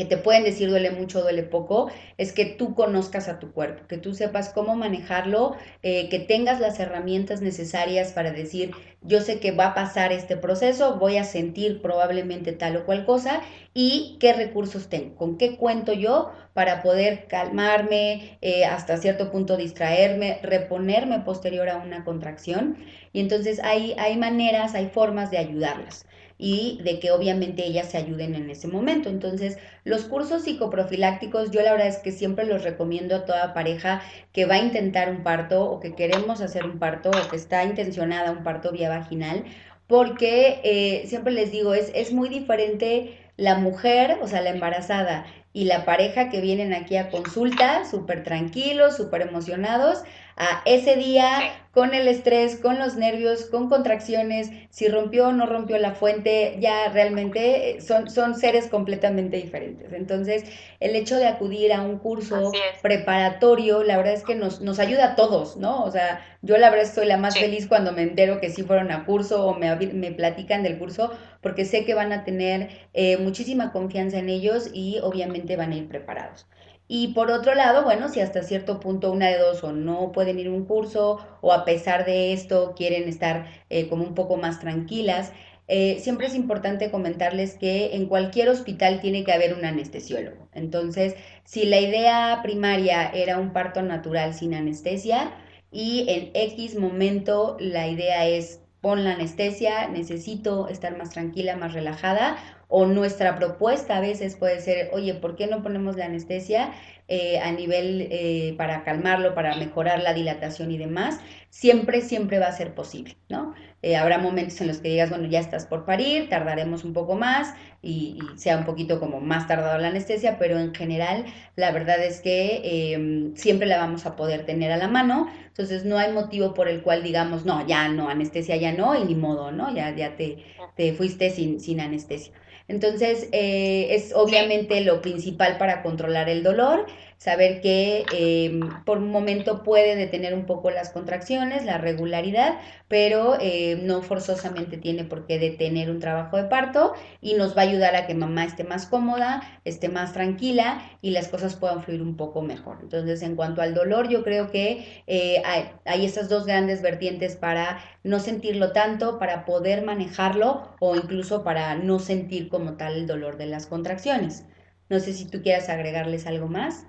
[0.00, 3.86] que te pueden decir duele mucho, duele poco, es que tú conozcas a tu cuerpo,
[3.86, 8.70] que tú sepas cómo manejarlo, eh, que tengas las herramientas necesarias para decir,
[9.02, 13.04] yo sé que va a pasar este proceso, voy a sentir probablemente tal o cual
[13.04, 13.42] cosa
[13.74, 19.58] y qué recursos tengo, con qué cuento yo para poder calmarme, eh, hasta cierto punto
[19.58, 22.78] distraerme, reponerme posterior a una contracción.
[23.12, 26.06] Y entonces hay, hay maneras, hay formas de ayudarlas
[26.42, 29.10] y de que obviamente ellas se ayuden en ese momento.
[29.10, 34.00] Entonces, los cursos psicoprofilácticos yo la verdad es que siempre los recomiendo a toda pareja
[34.32, 37.62] que va a intentar un parto o que queremos hacer un parto o que está
[37.64, 39.44] intencionada un parto vía vaginal,
[39.86, 45.26] porque eh, siempre les digo, es, es muy diferente la mujer, o sea, la embarazada
[45.52, 50.04] y la pareja que vienen aquí a consulta, súper tranquilos, súper emocionados,
[50.42, 55.44] a ese día con el estrés, con los nervios, con contracciones, si rompió o no
[55.44, 59.92] rompió la fuente, ya realmente eh, son, son seres completamente diferentes.
[59.92, 60.44] Entonces,
[60.80, 65.12] el hecho de acudir a un curso preparatorio, la verdad es que nos, nos ayuda
[65.12, 65.84] a todos, ¿no?
[65.84, 68.90] O sea, yo la verdad soy la más feliz cuando me entero que sí fueron
[68.92, 73.18] a curso o me, me platican del curso, porque sé que van a tener eh,
[73.18, 76.46] muchísima confianza en ellos y obviamente van a ir preparados.
[76.92, 80.40] Y por otro lado, bueno, si hasta cierto punto una de dos o no pueden
[80.40, 84.36] ir a un curso o a pesar de esto quieren estar eh, como un poco
[84.36, 85.32] más tranquilas,
[85.68, 90.48] eh, siempre es importante comentarles que en cualquier hospital tiene que haber un anestesiólogo.
[90.52, 95.30] Entonces, si la idea primaria era un parto natural sin anestesia
[95.70, 101.72] y en X momento la idea es pon la anestesia, necesito estar más tranquila, más
[101.72, 102.36] relajada,
[102.70, 106.72] o nuestra propuesta a veces puede ser, oye, ¿por qué no ponemos la anestesia
[107.08, 111.18] eh, a nivel eh, para calmarlo, para mejorar la dilatación y demás?
[111.50, 113.54] Siempre, siempre va a ser posible, ¿no?
[113.82, 117.16] Eh, habrá momentos en los que digas, bueno, ya estás por parir, tardaremos un poco
[117.16, 121.24] más y, sea un poquito como más tardado la anestesia, pero en general
[121.56, 125.84] la verdad es que em, siempre la vamos a poder tener a la mano, entonces
[125.84, 129.16] no hay motivo por el cual digamos, no, ya no, anestesia ya no y ni
[129.16, 129.74] modo, ¿no?
[129.74, 130.44] Ya, ya te,
[130.76, 132.32] te fuiste sin, sin anestesia.
[132.70, 136.86] Entonces, eh, es obviamente lo principal para controlar el dolor
[137.20, 142.54] saber que em, por un momento puede detener un poco las contracciones, la regularidad,
[142.88, 147.60] pero eh, no forzosamente tiene por qué detener un trabajo de parto y nos va
[147.60, 151.82] a ayudar a que mamá esté más cómoda, esté más tranquila y las cosas puedan
[151.82, 152.78] fluir un poco mejor.
[152.80, 157.36] Entonces, en cuanto al dolor, yo creo que eh, hay, hay estas dos grandes vertientes
[157.36, 163.06] para no sentirlo tanto, para poder manejarlo o incluso para no sentir como tal el
[163.06, 164.46] dolor de las contracciones.
[164.88, 166.86] No sé si tú quieras agregarles algo más.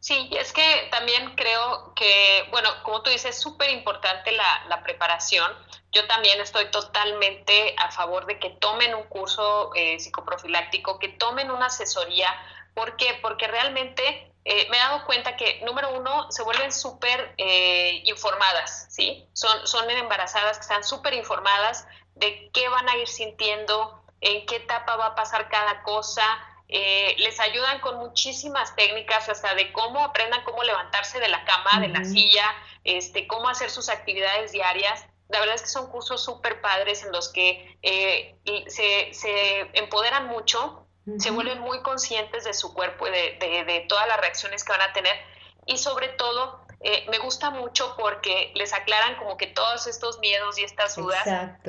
[0.00, 4.82] Sí, es que también creo que, bueno, como tú dices, es súper importante la, la,
[4.82, 5.52] preparación.
[5.92, 11.50] Yo también estoy totalmente a favor de que tomen un curso eh, psicoprofiláctico, que tomen
[11.50, 12.34] una asesoría.
[12.74, 13.18] ¿Por qué?
[13.20, 18.86] Porque realmente eh, me he dado cuenta que, número uno, se vuelven súper eh, informadas,
[18.88, 19.28] ¿sí?
[19.34, 24.56] Son, son embarazadas que están súper informadas de qué van a ir sintiendo, en qué
[24.56, 26.24] etapa va a pasar cada cosa,
[26.72, 31.80] eh, les ayudan con muchísimas técnicas, hasta de cómo aprendan cómo levantarse de la cama,
[31.80, 32.44] de la silla,
[32.84, 35.04] este, cómo hacer sus actividades diarias.
[35.28, 38.36] La verdad es que son cursos súper padres en los que eh,
[38.68, 40.86] se, empoderan mucho,
[41.18, 44.82] se vuelven muy conscientes de su cuerpo y de, de, todas las reacciones que van
[44.82, 45.16] a tener.
[45.66, 50.56] Y sobre todo eh, me gusta mucho porque les aclaran como que todos estos miedos
[50.58, 51.24] y estas dudas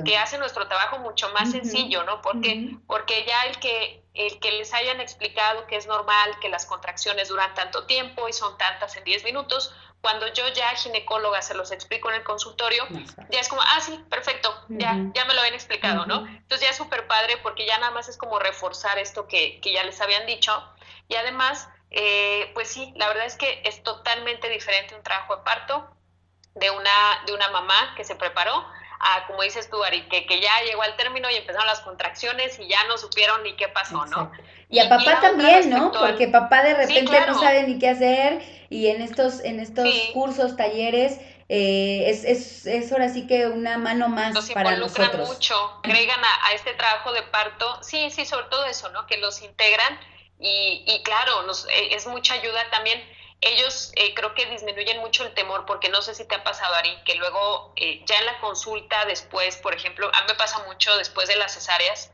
[0.06, 2.22] que hacen nuestro trabajo mucho más sencillo, ¿no?
[2.22, 6.66] Porque, porque ya el que, el que les hayan explicado que es normal que las
[6.66, 11.54] contracciones duran tanto tiempo y son tantas en 10 minutos, cuando yo ya ginecóloga se
[11.54, 12.88] los explico en el consultorio,
[13.30, 16.26] ya es como, ah, sí, perfecto, ya, ya me lo habían explicado, ¿no?
[16.26, 19.72] Entonces ya es súper padre porque ya nada más es como reforzar esto que, que
[19.72, 20.52] ya les habían dicho.
[21.08, 25.44] Y además eh, pues sí, la verdad es que es totalmente diferente un trabajo de
[25.44, 25.90] parto
[26.56, 28.66] de una, de una mamá que se preparó
[29.02, 32.60] a, como dices tú, Ari, que, que ya llegó al término y empezaron las contracciones
[32.60, 34.32] y ya no supieron ni qué pasó, ¿no?
[34.70, 35.92] Y a papá también, ¿no?
[35.92, 40.56] Porque papá de repente no sabe ni qué hacer y en estos, en estos cursos,
[40.56, 45.28] talleres, eh, es, es, es, ahora sí que una mano más los para nosotros.
[45.28, 49.06] mucho, agregan a, a, este trabajo de parto, sí, sí, sobre todo eso, ¿no?
[49.08, 50.00] Que los integran
[50.44, 53.00] y, claro, nos, eh, es mucha ayuda también.
[53.42, 56.76] Ellos eh, creo que disminuyen mucho el temor, porque no sé si te ha pasado,
[56.76, 60.64] Ari, que luego eh, ya en la consulta después, por ejemplo, a mí me pasa
[60.68, 62.12] mucho después de las cesáreas,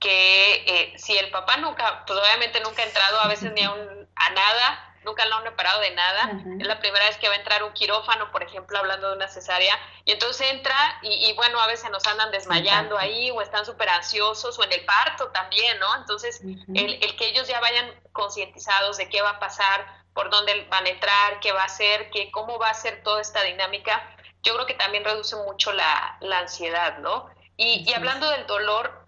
[0.00, 4.08] que si el papá nunca, pues obviamente nunca ha entrado a veces ni a, un,
[4.16, 6.30] a nada, nunca lo han reparado de nada.
[6.58, 9.28] Es la primera vez que va a entrar un quirófano, por ejemplo, hablando de una
[9.28, 9.78] cesárea.
[10.04, 14.58] Y entonces entra y, bueno, a veces nos andan desmayando ahí o están súper ansiosos
[14.58, 15.94] o en el parto también, ¿no?
[15.96, 20.66] Entonces, el, el, que ellos ya vayan concientizados de qué va a pasar, por dónde
[20.70, 24.14] van a entrar, qué va a hacer, qué, cómo va a ser toda esta dinámica,
[24.42, 27.30] yo creo que también reduce mucho la, la ansiedad, ¿no?
[27.56, 29.02] Y, y hablando del dolor,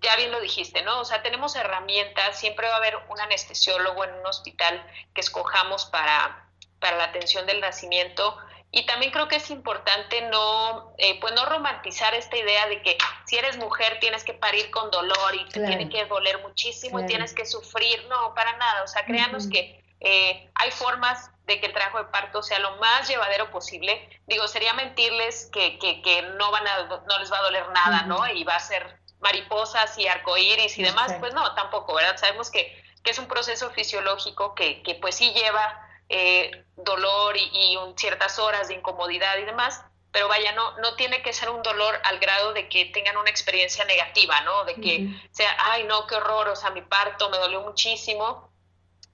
[0.00, 1.00] ya bien lo dijiste, ¿no?
[1.00, 4.84] O sea, tenemos herramientas, siempre va a haber un anestesiólogo en un hospital
[5.14, 6.48] que escojamos para,
[6.80, 8.36] para la atención del nacimiento.
[8.74, 12.96] Y también creo que es importante no, eh, pues no romantizar esta idea de que
[13.26, 17.06] si eres mujer tienes que parir con dolor y te tiene que doler muchísimo y
[17.06, 18.06] tienes que sufrir.
[18.08, 18.82] No, para nada.
[18.82, 22.76] O sea, créanos que eh, hay formas de que el trabajo de parto sea lo
[22.76, 24.08] más llevadero posible.
[24.26, 28.02] Digo, sería mentirles que, que, que no, van a, no les va a doler nada,
[28.02, 28.26] ¿no?
[28.28, 32.16] Y va a ser mariposas y arcoíris y demás, pues no, tampoco, ¿verdad?
[32.16, 37.78] Sabemos que, que es un proceso fisiológico que, que pues sí lleva eh, dolor y,
[37.96, 41.98] ciertas horas de incomodidad y demás, pero vaya, no, no tiene que ser un dolor
[42.04, 44.64] al grado de que tengan una experiencia negativa, ¿no?
[44.64, 48.51] De que sea, ay, no, qué horror, o sea, mi parto me dolió muchísimo.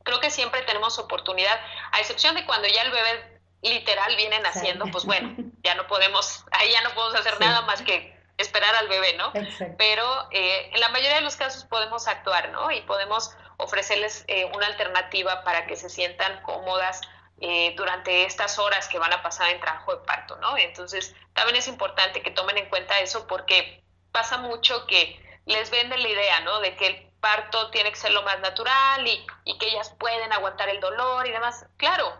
[0.09, 1.61] Creo que siempre tenemos oportunidad,
[1.93, 6.47] a excepción de cuando ya el bebé literal viene naciendo, pues bueno, ya no podemos,
[6.51, 9.31] ahí ya no podemos hacer nada más que esperar al bebé, ¿no?
[9.77, 12.71] Pero eh, en la mayoría de los casos podemos actuar, ¿no?
[12.71, 17.03] Y podemos ofrecerles eh, una alternativa para que se sientan cómodas
[17.43, 20.57] eh, durante estas horas que van a pasar en trabajo de parto, ¿no?
[20.57, 26.03] Entonces, también es importante que tomen en cuenta eso porque pasa mucho que les venden
[26.03, 26.61] la idea, ¿no?
[26.61, 30.33] De que el parto tiene que ser lo más natural y, y que ellas pueden
[30.33, 31.67] aguantar el dolor y demás.
[31.77, 32.13] Claro,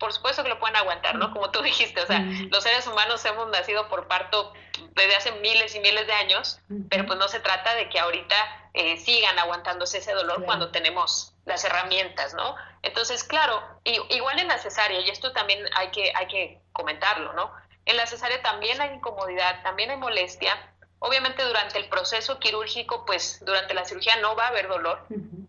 [0.00, 1.30] por supuesto que lo pueden aguantar, ¿no?
[1.30, 4.54] Como tú dijiste, o sea, los seres humanos hemos nacido por parto
[4.94, 6.58] desde hace miles y miles de años,
[6.88, 8.34] pero pues no se trata de que ahorita
[8.72, 12.56] eh, sigan aguantándose ese dolor cuando tenemos las herramientas, ¿no?
[12.80, 17.52] Entonces, claro, igual en la cesárea, y esto también hay que, hay que comentarlo, ¿no?
[17.84, 20.54] En la cesárea también hay incomodidad, también hay molestia.
[21.00, 25.06] Obviamente durante el proceso quirúrgico, pues durante la cirugía no va a haber dolor,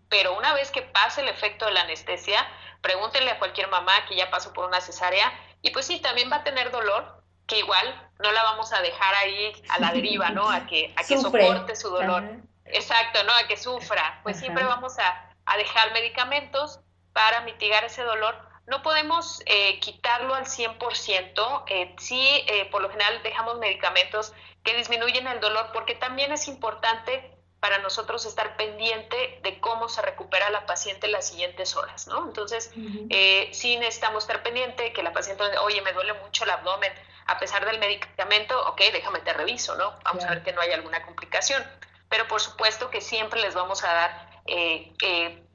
[0.10, 2.48] pero una vez que pase el efecto de la anestesia,
[2.82, 6.38] pregúntenle a cualquier mamá que ya pasó por una cesárea y pues sí, también va
[6.38, 10.50] a tener dolor, que igual no la vamos a dejar ahí a la deriva, ¿no?
[10.50, 12.24] A que, a que soporte su dolor.
[12.66, 13.34] Exacto, ¿no?
[13.34, 14.22] A que sufra.
[14.24, 16.80] Pues siempre vamos a, a, dejar medicamentos
[17.12, 18.36] para mitigar ese dolor.
[18.72, 24.32] No podemos eh, quitarlo al 100%, eh, sí, eh, por lo general dejamos medicamentos
[24.64, 30.02] que disminuyen el dolor porque también es importante para nosotros estar pendiente de cómo se
[30.02, 32.26] recupera la paciente en las siguientes horas, ¿no?
[32.26, 32.72] Entonces,
[33.10, 36.94] eh, sí necesitamos estar pendiente que la paciente, oye, me duele mucho el abdomen,
[37.28, 40.00] a pesar del medicamento, ok, déjame te reviso, ¿no?
[40.06, 41.62] Vamos a ver que no hay alguna complicación.
[42.08, 44.32] Pero por supuesto que siempre les vamos a dar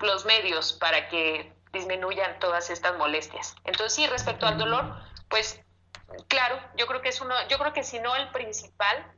[0.01, 3.55] los medios para que disminuyan todas estas molestias.
[3.65, 4.95] Entonces, sí, respecto al dolor,
[5.29, 5.61] pues
[6.29, 9.13] claro, yo creo que es uno, yo creo que si no el principal,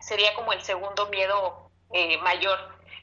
[0.00, 2.58] sería como el segundo miedo eh, mayor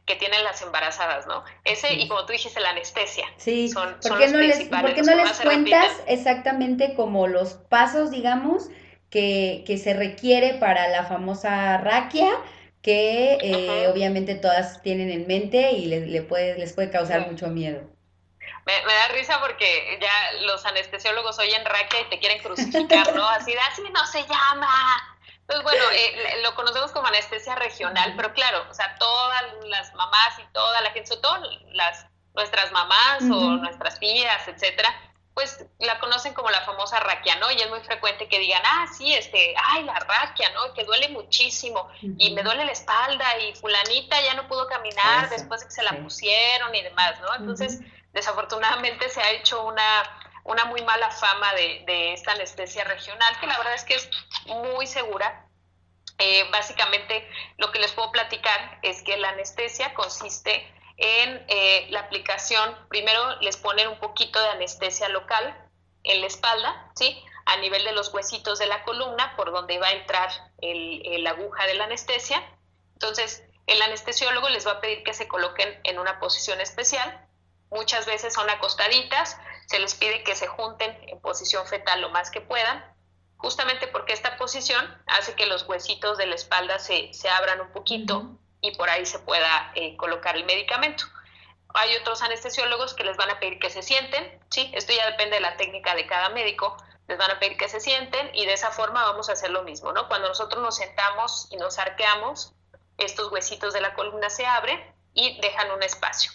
[0.06, 1.44] que tienen las embarazadas, ¿no?
[1.64, 3.26] Ese y como tú dijiste, la anestesia.
[3.38, 8.12] Sí, son, ¿por qué no les, ¿por qué no les cuentas exactamente como los pasos,
[8.12, 8.70] digamos,
[9.10, 12.30] que, que, se requiere para la famosa raquia?
[12.86, 17.48] que eh, obviamente todas tienen en mente y le, le puede, les puede causar mucho
[17.48, 17.82] miedo.
[18.66, 23.28] Me, me, da risa porque ya los anestesiólogos oyen raquia y te quieren crucificar, ¿no?
[23.28, 28.34] Así de así no se llama, pues bueno, eh, lo conocemos como anestesia regional, pero
[28.34, 31.38] claro, o sea, todas las mamás y toda la gente, sobre todo
[31.74, 34.94] las, nuestras mamás o nuestras tías, etcétera,
[35.36, 37.52] pues la conocen como la famosa raquia, ¿no?
[37.52, 40.74] Y es muy frecuente que digan, ah, sí, este, ay, la raquia, ¿no?
[40.74, 45.60] Que duele muchísimo y me duele la espalda y fulanita ya no pudo caminar después
[45.62, 47.36] de que se la pusieron y demás, ¿no?
[47.36, 47.82] Entonces,
[48.16, 50.04] desafortunadamente se ha hecho una,
[50.46, 54.10] una muy mala fama de, de, esta anestesia regional, que la verdad es que es
[54.48, 55.48] muy segura.
[56.18, 62.00] Eh, básicamente, lo que les puedo platicar es que la anestesia consiste en eh, la
[62.00, 65.70] aplicación, primero les ponen un poquito de anestesia local
[66.04, 67.22] en la espalda, ¿sí?
[67.46, 70.30] A nivel de los huesitos de la columna, por donde va a entrar
[70.62, 72.42] la aguja de la anestesia.
[72.94, 77.25] Entonces, el anestesiólogo les va a pedir que se coloquen en una posición especial.
[77.72, 79.38] Muchas veces son acostaditas,
[79.68, 82.86] se les pide que se junten en posición fetal lo más que puedan,
[83.38, 87.72] justamente porque esta posición hace que los huesitos de la espalda se, se abran un
[87.72, 91.06] poquito y por ahí se pueda eh, colocar el medicamento.
[91.74, 94.72] Hay otros anestesiólogos que les van a pedir que se sienten, ¿sí?
[94.74, 97.80] Esto ya depende de la técnica de cada médico, les van a pedir que se
[97.80, 100.08] sienten y de esa forma vamos a hacer lo mismo, ¿no?
[100.08, 102.54] Cuando nosotros nos sentamos y nos arqueamos,
[102.98, 104.80] estos huesitos de la columna se abren
[105.14, 106.32] y dejan un espacio.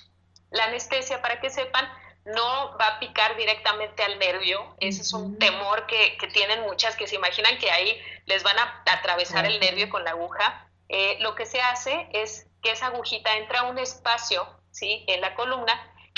[0.50, 1.88] La anestesia, para que sepan,
[2.24, 4.76] no va a picar directamente al nervio.
[4.78, 8.58] Ese es un temor que, que, tienen muchas que se imaginan que ahí les van
[8.58, 10.68] a atravesar el nervio con la aguja.
[10.88, 15.04] Eh, lo que se hace es que esa agujita entra a un espacio ¿sí?
[15.06, 15.72] en la columna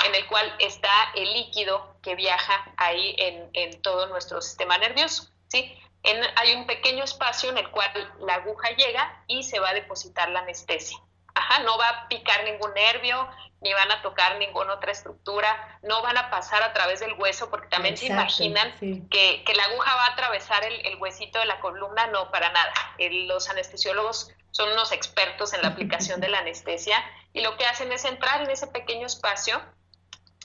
[0.04, 5.30] en el cual está el líquido que viaja ahí en, todo nuestro sistema nervioso.
[5.48, 5.78] ¿sí?
[6.02, 10.30] hay un pequeño espacio en el cual la aguja llega y se va a depositar
[10.30, 10.98] la anestesia.
[11.34, 13.28] Ajá, no va a picar ningún nervio,
[13.62, 17.48] ni van a tocar ninguna otra estructura, no van a pasar a través del hueso,
[17.48, 18.72] porque también se imaginan
[19.08, 22.72] que, la aguja va a atravesar el, huesito de la columna, no, para nada.
[22.98, 27.02] los anestesiólogos son unos expertos en la aplicación de la anestesia
[27.32, 29.62] y lo que hacen es entrar en ese pequeño espacio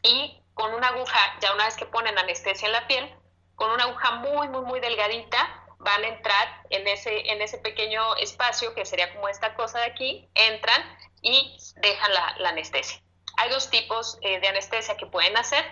[0.03, 3.13] y con una aguja, ya una vez que ponen anestesia en la piel,
[3.55, 8.15] con una aguja muy, muy, muy delgadita, van a entrar en ese, en ese pequeño
[8.17, 10.81] espacio, que sería como esta cosa de aquí, entran
[11.21, 13.01] y dejan la, anestesia.
[13.37, 15.63] Hay dos tipos eh, de anestesia que pueden hacer.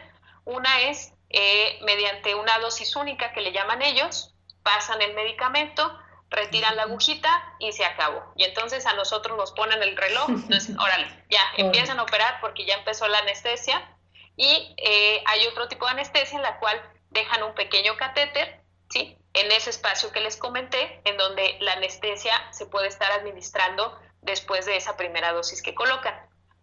[0.43, 5.99] Una es eh, mediante una dosis única que le llaman ellos, pasan el medicamento,
[6.29, 8.31] retiran la agujita y se acabó.
[8.35, 12.65] Y entonces a nosotros nos ponen el reloj, entonces, órale, ya empiezan a operar porque
[12.65, 13.91] ya empezó la anestesia.
[14.37, 19.17] Y eh, hay otro tipo de anestesia en la cual dejan un pequeño catéter, ¿sí?
[19.35, 24.65] En ese espacio que les comenté, en donde la anestesia se puede estar administrando después
[24.65, 26.15] de esa primera dosis que colocan.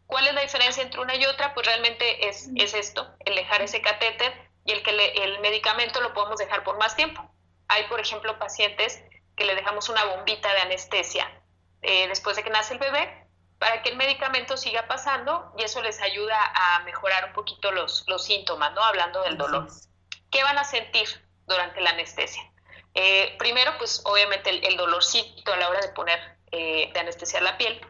[0.07, 1.55] ¿Cuál es la diferencia entre una y otra?
[1.55, 4.33] Pues realmente es, es esto, el dejar ese catéter
[4.65, 7.23] y el que el medicamento lo podemos dejar por más tiempo.
[7.69, 9.03] Hay, por ejemplo, pacientes
[9.37, 11.31] que le dejamos una bombita de anestesia
[11.81, 13.27] eh, después de que nace el bebé
[13.59, 18.05] para que el medicamento siga pasando y eso les ayuda a mejorar un poquito los,
[18.09, 18.83] los síntomas, ¿no?
[18.83, 19.69] Hablando del dolor.
[20.31, 21.09] ¿Qué van a sentir
[21.47, 22.52] durante la anestesia?
[22.95, 26.21] Eh, primero, pues obviamente el, el, dolorcito a la hora de poner,
[26.51, 27.81] eh, de anestesiar la piel,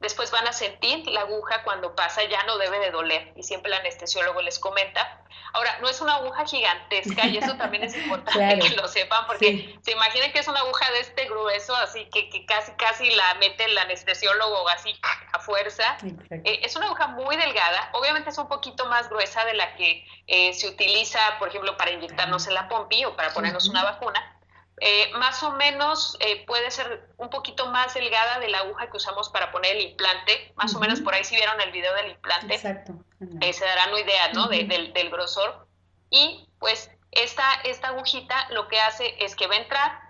[0.00, 3.34] Después van a sentir la aguja cuando pasa, ya no debe de doler.
[3.36, 5.20] Y siempre el anestesiólogo les comenta.
[5.52, 9.78] Ahora, no es una aguja gigantesca y eso también es importante que lo sepan porque
[9.82, 13.34] se imaginen que es una aguja de este grueso, así que, que casi casi la
[13.34, 14.98] mete el anestesiólogo así
[15.32, 15.98] a fuerza.
[16.30, 20.06] Eh, es una aguja muy delgada, obviamente es un poquito más gruesa de la que
[20.28, 24.39] eh, se utiliza, por ejemplo, para inyectarnos en la pompi o para ponernos una vacuna
[24.82, 28.96] eh, más o menos eh, puede ser un poquito más delgada de la aguja que
[28.96, 32.12] usamos para poner el implante, más o menos por ahí si vieron el video del
[32.12, 34.48] implante, eh, se darán una idea ¿no?
[34.48, 35.68] del, del, grosor.
[36.08, 40.00] Y pues esta, esta agujita lo que hace es que va a entrar,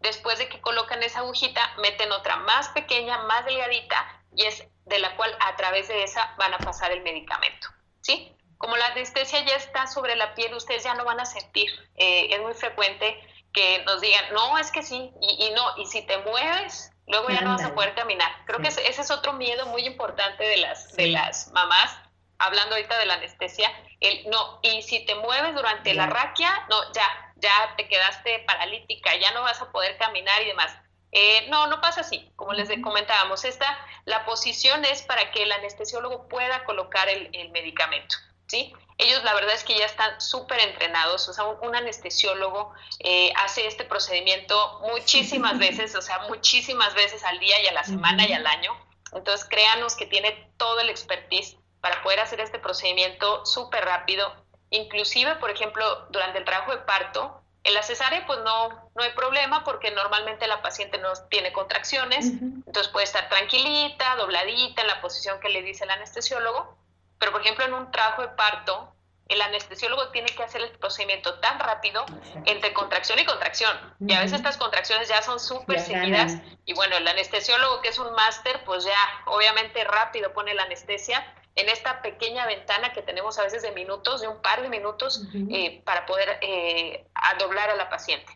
[0.00, 4.98] después de que colocan esa agujita, meten otra más pequeña, más delgadita, y es de
[4.98, 7.68] la cual a través de esa van a pasar el medicamento.
[8.02, 8.36] ¿sí?
[8.58, 11.70] Como la anestesia ya está sobre la piel, ustedes ya no van a sentir.
[11.96, 13.18] es muy frecuente
[13.52, 17.40] que nos digan, no, es que sí, y, no, y si te mueves, luego ya
[17.40, 18.30] no vas a poder caminar.
[18.46, 21.96] Creo que ese, es otro miedo muy importante de las, de las mamás,
[22.38, 23.70] hablando ahorita de la anestesia,
[24.00, 29.16] el no, y si te mueves durante la raquia, no, ya, ya te quedaste paralítica,
[29.16, 30.76] ya no vas a poder caminar y demás.
[31.10, 35.52] Eh, no, no pasa así, como les comentábamos, esta, la posición es para que el
[35.52, 38.16] anestesiólogo pueda colocar el, el medicamento.
[38.48, 38.72] ¿Sí?
[38.98, 43.66] Ellos la verdad es que ya están súper entrenados, o sea, un, anestesiólogo eh, hace
[43.66, 48.32] este procedimiento muchísimas veces, o sea, muchísimas veces al día y a la semana y
[48.32, 48.72] al año.
[49.12, 54.34] Entonces, créanos que tiene todo el expertise para poder hacer este procedimiento súper rápido.
[54.70, 59.12] Inclusive, por ejemplo, durante el trabajo de parto, en la cesárea pues no, no hay
[59.12, 65.00] problema porque normalmente la paciente no tiene contracciones, entonces puede estar tranquilita, dobladita en la
[65.00, 66.76] posición que le dice el anestesiólogo,
[67.18, 68.94] pero, por ejemplo, en un trabajo de parto,
[69.28, 72.04] el anestesiólogo tiene que hacer el procedimiento tan rápido
[72.46, 73.76] entre contracción y contracción.
[74.00, 76.38] Y a veces estas contracciones ya son súper seguidas.
[76.64, 81.34] Y bueno, el anestesiólogo que es un máster, pues ya obviamente rápido pone la anestesia
[81.56, 85.24] en esta pequeña ventana que tenemos a veces de minutos, de un par de minutos,
[85.50, 87.06] eh, para poder eh,
[87.38, 88.32] doblar a la paciente.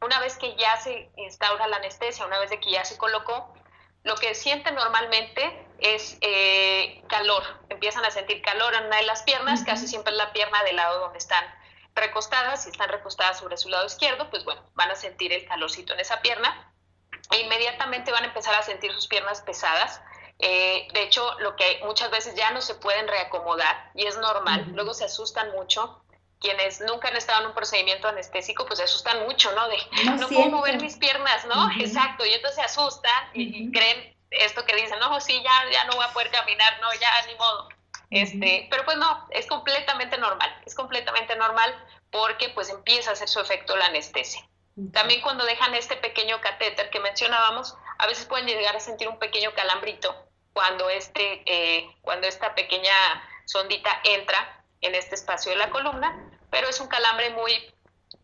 [0.00, 3.52] Una vez que ya se instaura la anestesia, una vez de que ya se colocó,
[4.02, 9.22] lo que sienten normalmente es eh, calor, empiezan a sentir calor en una de las
[9.22, 11.44] piernas, casi siempre es la pierna del lado donde están
[11.94, 15.92] recostadas, si están recostadas sobre su lado izquierdo, pues bueno, van a sentir el calorcito
[15.94, 16.72] en esa pierna.
[17.32, 20.00] E inmediatamente van a empezar a sentir sus piernas pesadas.
[20.38, 24.72] Eh, de hecho, lo que muchas veces ya no se pueden reacomodar y es normal,
[24.74, 26.02] luego se asustan mucho.
[26.40, 29.68] Quienes nunca han estado en un procedimiento anestésico, pues se asustan mucho, ¿no?
[29.68, 29.76] De
[30.16, 31.70] no, puedo mover mis piernas, ¿no?
[31.78, 35.94] Exacto, y entonces se asustan y creen esto que dicen, no, sí, ya, ya no
[35.94, 37.68] voy a poder caminar, no, ya ni modo.
[38.10, 41.72] Este, pero pues no, es completamente normal, es completamente normal
[42.10, 44.44] porque pues empieza a hacer su efecto la anestesia.
[44.92, 49.18] También cuando dejan este pequeño catéter que mencionábamos, a veces pueden llegar a sentir un
[49.18, 50.14] pequeño calambrito
[50.52, 52.94] cuando, este, eh, cuando esta pequeña
[53.44, 57.52] sondita entra en este espacio de la columna, pero es un calambre muy,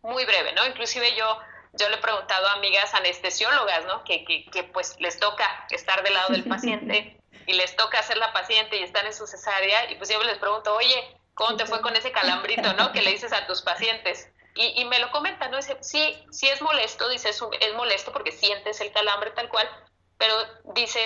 [0.01, 0.65] muy breve, ¿no?
[0.65, 1.39] Inclusive yo
[1.77, 4.03] yo le he preguntado a amigas anestesiólogas, ¿no?
[4.03, 8.17] Que, que, que, pues les toca estar del lado del paciente y les toca hacer
[8.17, 11.65] la paciente y están en su cesárea y pues yo les pregunto, oye, ¿cómo te
[11.65, 12.91] fue con ese calambrito, ¿no?
[12.91, 14.29] Que le dices a tus pacientes.
[14.55, 15.57] Y, y me lo comentan, ¿no?
[15.57, 19.69] Dice, sí, sí es molesto, dice, es, es molesto porque sientes el calambre tal cual,
[20.17, 20.33] pero
[20.73, 20.99] dice,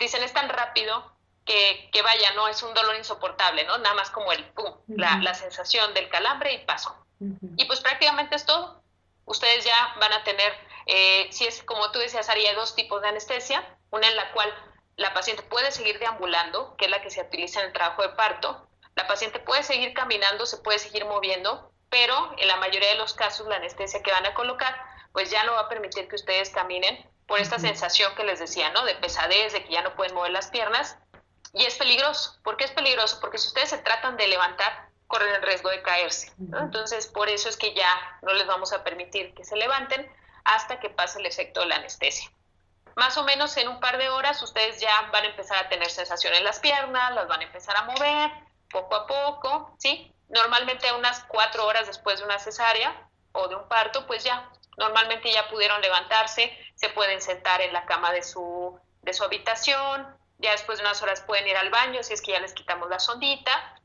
[0.00, 3.78] dicen, es tan rápido que, que, vaya, no es un dolor insoportable, ¿no?
[3.78, 6.96] Nada más como el pum, la, la sensación del calambre y paso.
[7.56, 8.79] Y pues prácticamente es todo
[9.30, 10.52] ustedes ya van a tener,
[10.86, 14.52] eh, si es como tú decías, haría dos tipos de anestesia, una en la cual
[14.96, 18.10] la paciente puede seguir deambulando, que es la que se utiliza en el trabajo de
[18.10, 22.96] parto, la paciente puede seguir caminando, se puede seguir moviendo, pero en la mayoría de
[22.96, 24.76] los casos la anestesia que van a colocar,
[25.12, 28.70] pues ya no va a permitir que ustedes caminen por esta sensación que les decía,
[28.70, 28.84] ¿no?
[28.84, 30.98] De pesadez, de que ya no pueden mover las piernas.
[31.52, 32.38] Y es peligroso.
[32.42, 33.18] ¿Por qué es peligroso?
[33.20, 36.32] Porque si ustedes se tratan de levantar, corren el riesgo de caerse.
[36.38, 37.92] Entonces, por eso es que ya
[38.22, 40.08] no les vamos a permitir que se levanten
[40.44, 42.30] hasta que pase el efecto de la anestesia.
[42.94, 45.90] Más o menos en un par de horas ustedes ya van a empezar a tener
[45.90, 48.30] sensación en las piernas, las van a empezar a mover
[48.70, 50.14] poco a poco, ¿sí?
[50.28, 52.94] Normalmente unas cuatro horas después de una cesárea
[53.32, 57.84] o de un parto, pues ya, normalmente ya pudieron levantarse, se pueden sentar en la
[57.84, 60.06] cama de su, de su habitación,
[60.38, 62.88] ya después de unas horas pueden ir al baño si es que ya les quitamos
[62.88, 63.79] la sondita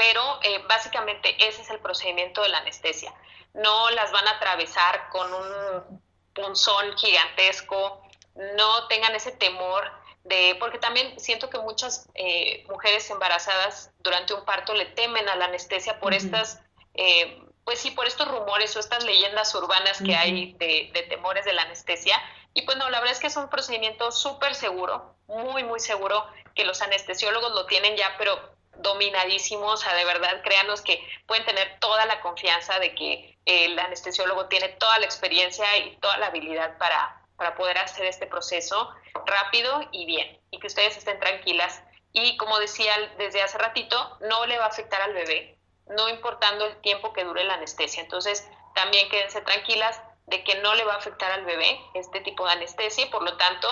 [0.00, 3.12] pero eh, básicamente ese es el procedimiento de la anestesia.
[3.52, 8.00] No las van a atravesar con un punzón gigantesco,
[8.56, 9.84] no tengan ese temor
[10.24, 15.36] de, porque también siento que muchas eh, mujeres embarazadas durante un parto le temen a
[15.36, 16.62] la anestesia por estas,
[16.94, 21.44] eh, pues sí, por estos rumores o estas leyendas urbanas que hay de, de, temores
[21.44, 22.18] de la anestesia.
[22.54, 26.26] Y pues no, la verdad es que es un procedimiento súper seguro, muy, muy seguro,
[26.54, 31.44] que los anestesiólogos lo tienen ya, pero dominadísimos, o sea, de verdad, créanos que pueden
[31.44, 36.26] tener toda la confianza de que el anestesiólogo tiene toda la experiencia y toda la
[36.26, 38.90] habilidad para, para poder hacer este proceso
[39.26, 41.82] rápido y bien, y que ustedes estén tranquilas.
[42.12, 46.66] Y como decía desde hace ratito, no le va a afectar al bebé, no importando
[46.66, 48.02] el tiempo que dure la anestesia.
[48.02, 52.46] Entonces, también quédense tranquilas de que no le va a afectar al bebé este tipo
[52.46, 53.68] de anestesia y por lo tanto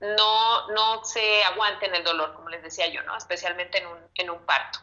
[0.00, 3.16] no, no se aguanten el dolor, como les decía yo, ¿no?
[3.16, 4.80] Especialmente en un, en un parto.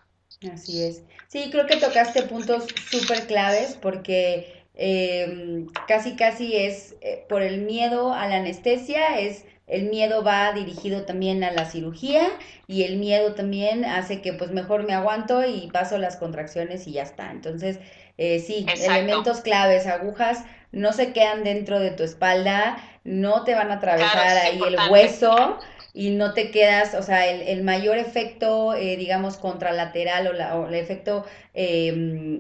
[0.52, 1.04] Así es.
[1.28, 7.62] Sí, creo que tocaste puntos súper claves porque em, casi, casi es eh, por el
[7.62, 12.28] miedo a la anestesia, es el miedo va dirigido también a la cirugía
[12.68, 16.94] y el miedo también hace que pues mejor me aguanto y paso las contracciones y
[16.94, 17.32] ya está.
[17.32, 17.80] Entonces,
[18.18, 23.72] eh, sí, elementos claves, agujas no se quedan dentro de tu espalda, no te van
[23.72, 25.60] a atravesar ahí el hueso
[25.94, 30.68] y no te quedas, o sea, el, mayor efecto, eh, digamos, contralateral o, la, o
[30.68, 31.24] el efecto,
[31.54, 32.40] eh,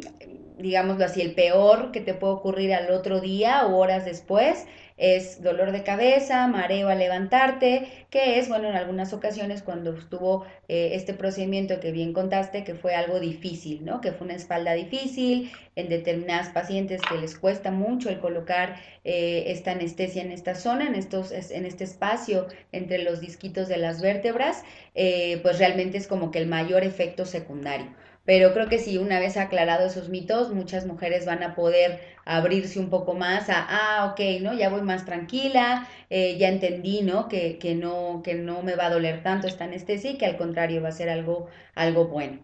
[0.58, 4.66] digámoslo así, el peor que te puede ocurrir al otro día o horas después
[4.98, 10.46] es dolor de cabeza, mareo al levantarte, que es, bueno, en algunas ocasiones cuando estuvo
[10.68, 14.02] eh, este procedimiento que bien contaste, que fue algo difícil, ¿no?
[14.02, 19.46] Que fue una espalda difícil, en determinadas pacientes que les cuesta mucho el colocar eh,
[19.48, 24.02] esta anestesia en esta zona, en, estos, en este espacio entre los disquitos de las
[24.02, 27.88] vértebras, eh, pues realmente es como que el mayor efecto secundario.
[28.26, 32.80] Pero creo que si una vez aclarado esos mitos, muchas mujeres van a poder abrirse
[32.80, 34.54] un poco más a, ah, ok, ¿no?
[34.54, 37.28] Ya voy más tranquila, eh, ya entendí, ¿no?
[37.28, 38.22] Que, que ¿no?
[38.24, 40.94] que no me va a doler tanto esta anestesia y que al contrario va a
[40.94, 42.40] ser algo, algo bueno.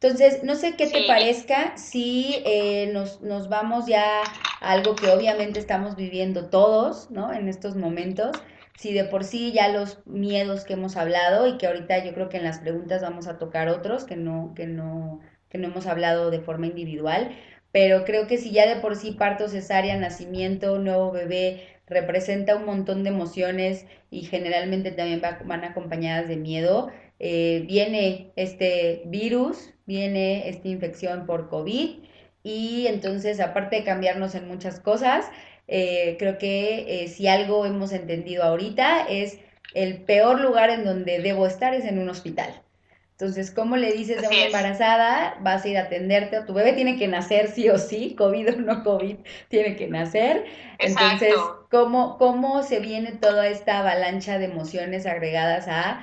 [0.00, 5.08] Entonces, no sé qué te parezca si eh, nos, nos, vamos ya a algo que
[5.08, 7.32] obviamente estamos viviendo todos, ¿no?
[7.32, 8.36] En estos momentos.
[8.78, 12.28] Si de por sí ya los miedos que hemos hablado y que ahorita yo creo
[12.28, 15.18] que en las preguntas vamos a tocar otros que no, que no,
[15.48, 17.32] que no hemos hablado de forma individual,
[17.72, 22.66] pero creo que si ya de por sí parto cesárea, nacimiento, nuevo bebé, representa un
[22.66, 30.48] montón de emociones y generalmente también van acompañadas de miedo, eh, viene este virus, viene
[30.48, 32.04] esta infección por COVID
[32.44, 35.26] y entonces aparte de cambiarnos en muchas cosas,
[35.68, 39.38] eh, creo que eh, si algo hemos entendido ahorita es
[39.74, 42.62] el peor lugar en donde debo estar es en un hospital.
[43.12, 45.36] Entonces, ¿cómo le dices a una embarazada?
[45.40, 48.56] Vas a ir a atenderte, tu bebé tiene que nacer sí o sí, COVID o
[48.60, 49.16] no COVID,
[49.48, 50.44] tiene que nacer.
[50.78, 51.34] Entonces,
[51.68, 56.00] ¿cómo, ¿cómo se viene toda esta avalancha de emociones agregadas a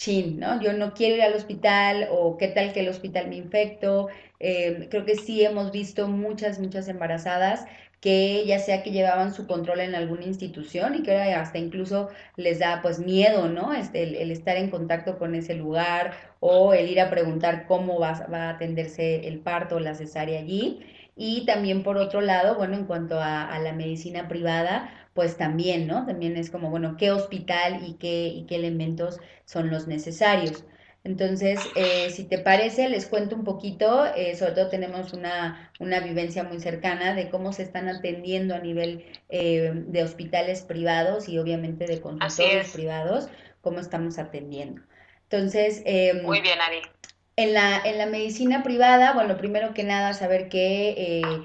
[0.00, 0.60] chin, ¿no?
[0.60, 4.08] Yo no quiero ir al hospital o qué tal que el hospital me infecto.
[4.40, 7.66] Eh, creo que sí hemos visto muchas, muchas embarazadas
[8.00, 12.08] que ya sea que llevaban su control en alguna institución y que ahora hasta incluso
[12.36, 13.74] les da pues miedo, ¿no?
[13.74, 18.12] Este, el, estar en contacto con ese lugar o el ir a preguntar cómo va,
[18.32, 20.80] a atenderse el parto o la cesárea allí.
[21.14, 26.06] Y también por otro lado, bueno, en cuanto a la medicina privada, pues también, ¿no?
[26.06, 30.64] También es como, bueno, qué hospital y qué, y qué elementos son los necesarios.
[31.04, 36.00] Entonces, eh, si te parece, les cuento un poquito, eh, sobre todo tenemos una, una,
[36.00, 41.38] vivencia muy cercana de cómo se están atendiendo a nivel eh, de hospitales privados y
[41.38, 43.28] obviamente de consultorios privados,
[43.60, 44.80] cómo estamos atendiendo.
[45.24, 46.80] Entonces, em, muy bien, Ari.
[47.36, 51.42] En la, en la medicina privada, bueno, primero que nada, saber que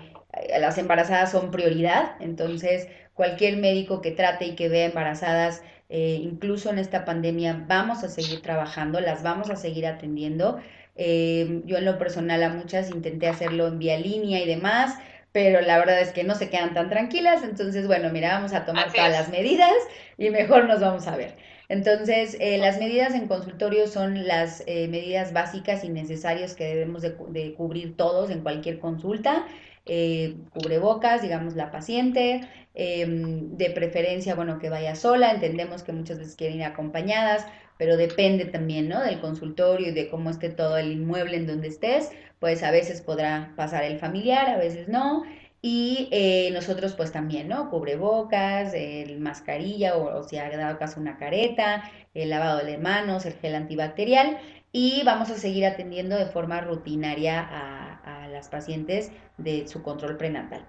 [0.59, 6.69] las embarazadas son prioridad, entonces cualquier médico que trate y que vea embarazadas, eh, incluso
[6.69, 10.59] en esta pandemia, vamos a seguir trabajando, las vamos a seguir atendiendo.
[10.95, 14.97] Eh, yo en lo personal a muchas intenté hacerlo en vía línea y demás,
[15.31, 18.65] pero la verdad es que no se quedan tan tranquilas, entonces bueno, mira, vamos a
[18.65, 19.73] tomar todas las medidas
[20.17, 21.35] y mejor nos vamos a ver.
[21.67, 27.15] Entonces, eh, las medidas en consultorio son las medidas básicas y necesarias que debemos de,
[27.29, 29.45] de, cubrir todos en cualquier consulta.
[29.85, 32.41] Cubrebocas, digamos, la paciente,
[32.77, 37.45] Em, de preferencia, bueno, que vaya sola, entendemos que muchas veces quieren ir acompañadas,
[37.77, 39.01] pero depende también, ¿no?
[39.01, 43.01] Del consultorio y de cómo esté todo el inmueble en donde estés, pues a veces
[43.01, 45.23] podrá pasar el familiar, a veces no.
[45.61, 47.69] Y eh, nosotros pues también, ¿no?
[47.69, 53.33] Cubrebocas, el mascarilla o, si ha dado caso una careta, el lavado de manos, el
[53.35, 54.37] gel antibacterial
[54.77, 57.94] y vamos a seguir atendiendo de forma rutinaria a
[58.35, 60.65] las pacientes de su control prenatal.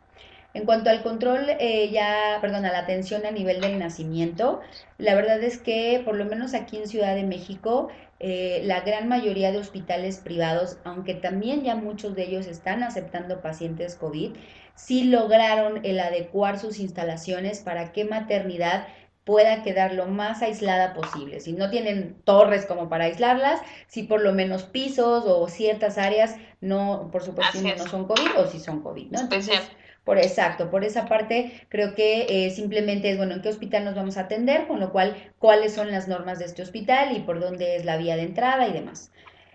[0.54, 4.62] En cuanto al control, eh, ya, perdón, a la atención a nivel del nacimiento,
[4.96, 7.88] la verdad es que por lo menos aquí en Ciudad de México,
[8.20, 13.42] eh, la gran mayoría de hospitales privados, aunque también ya muchos de ellos están aceptando
[13.42, 14.30] pacientes COVID,
[14.74, 18.86] sí lograron el adecuar sus instalaciones para que maternidad
[19.26, 21.40] pueda quedar lo más aislada posible.
[21.40, 26.36] Si no tienen torres como para aislarlas, si por lo menos pisos o ciertas áreas
[26.60, 29.20] no, por supuesto, no son COVID o si son COVID, ¿no?
[29.22, 29.60] Entonces,
[30.04, 33.96] por exacto, por esa parte creo que eh, simplemente es, bueno, en qué hospital nos
[33.96, 37.40] vamos a atender, con lo cual, cuáles son las normas de este hospital y por
[37.40, 39.10] dónde es la vía de entrada y demás.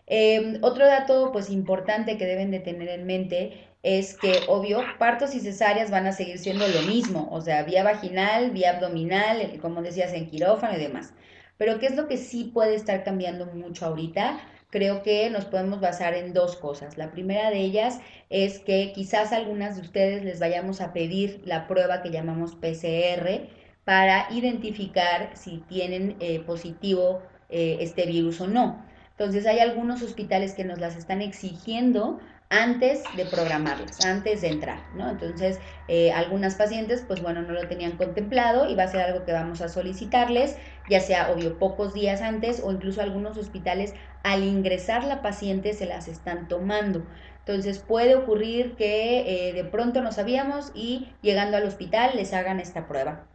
[0.06, 5.36] Em, otro dato, pues, importante que deben de tener en mente es que, obvio, partos
[5.36, 9.82] y cesáreas van a seguir siendo lo mismo, o sea, vía vaginal, vía abdominal, como
[9.82, 11.14] decías, en quirófano y demás.
[11.58, 14.40] Pero, ¿qué es lo que sí puede estar cambiando mucho ahorita?
[14.72, 16.98] creo que nos podemos basar en dos cosas.
[16.98, 21.68] La primera de ellas es que quizás algunas de ustedes les vayamos a pedir la
[21.68, 23.50] prueba que llamamos PCR
[23.84, 28.84] para identificar si tienen eh, positivo eh, este virus o no.
[29.12, 32.20] Entonces hay algunos hospitales que nos las están exigiendo
[32.52, 35.10] antes de programarlas, antes de entrar, ¿no?
[35.10, 39.24] Entonces, eh, algunas pacientes, pues bueno, no lo tenían contemplado y va a ser algo
[39.26, 40.58] que vamos a solicitarles,
[40.90, 43.94] ya sea, obvio, pocos días antes o incluso algunos hospitales
[44.24, 47.06] al ingresar la paciente se las están tomando.
[47.40, 52.60] Entonces puede ocurrir que eh, de pronto no sabíamos y llegando al hospital les hagan
[52.60, 53.28] esta prueba.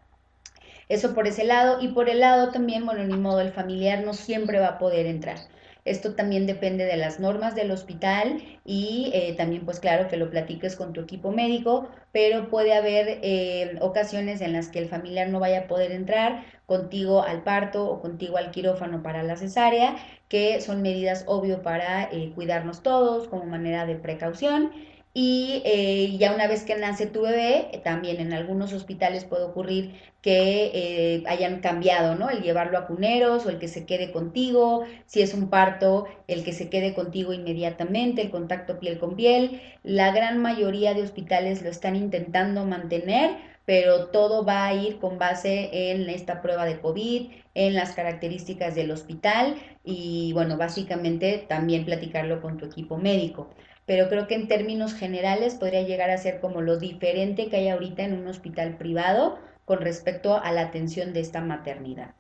[0.91, 4.13] Eso por ese lado y por el lado también, bueno, ni modo, el familiar no
[4.13, 5.39] siempre va a poder entrar.
[5.87, 10.29] Esto también depende de las normas del hospital y eh, también pues claro que lo
[10.29, 15.29] platiques con tu equipo médico, pero puede haber eh, ocasiones en las que el familiar
[15.29, 19.97] no vaya a poder entrar contigo al parto o contigo al quirófano para la cesárea,
[20.29, 24.73] que son medidas obvio para eh, cuidarnos todos como manera de precaución.
[25.19, 29.95] Y eh, ya una vez que nace tu bebé, también en algunos hospitales puede ocurrir
[30.21, 32.29] que eh, hayan cambiado, ¿no?
[32.29, 36.45] El llevarlo a cuneros o el que se quede contigo, si es un parto, el
[36.45, 39.63] que se quede contigo inmediatamente, el contacto piel con piel.
[39.83, 45.19] La gran mayoría de hospitales lo están intentando mantener, pero todo va a ir con
[45.19, 51.87] base en esta prueba de COVID, en las características del hospital y bueno, básicamente también
[51.87, 53.49] platicarlo con tu equipo médico
[53.87, 57.69] pero creo que en términos generales podría llegar a ser como lo diferente que hay
[57.69, 62.15] ahorita en un hospital privado con respecto a la atención de esta maternidad.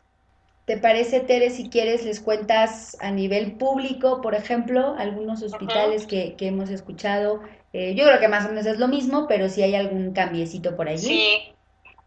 [0.65, 6.35] ¿Te parece, Tere, si quieres, les cuentas a nivel público, por ejemplo, algunos hospitales que,
[6.37, 7.41] que, hemos escuchado?
[7.73, 10.75] Eh, yo creo que más o menos es lo mismo, pero si hay algún cambiecito
[10.75, 11.07] por allí.
[11.07, 11.55] Sí,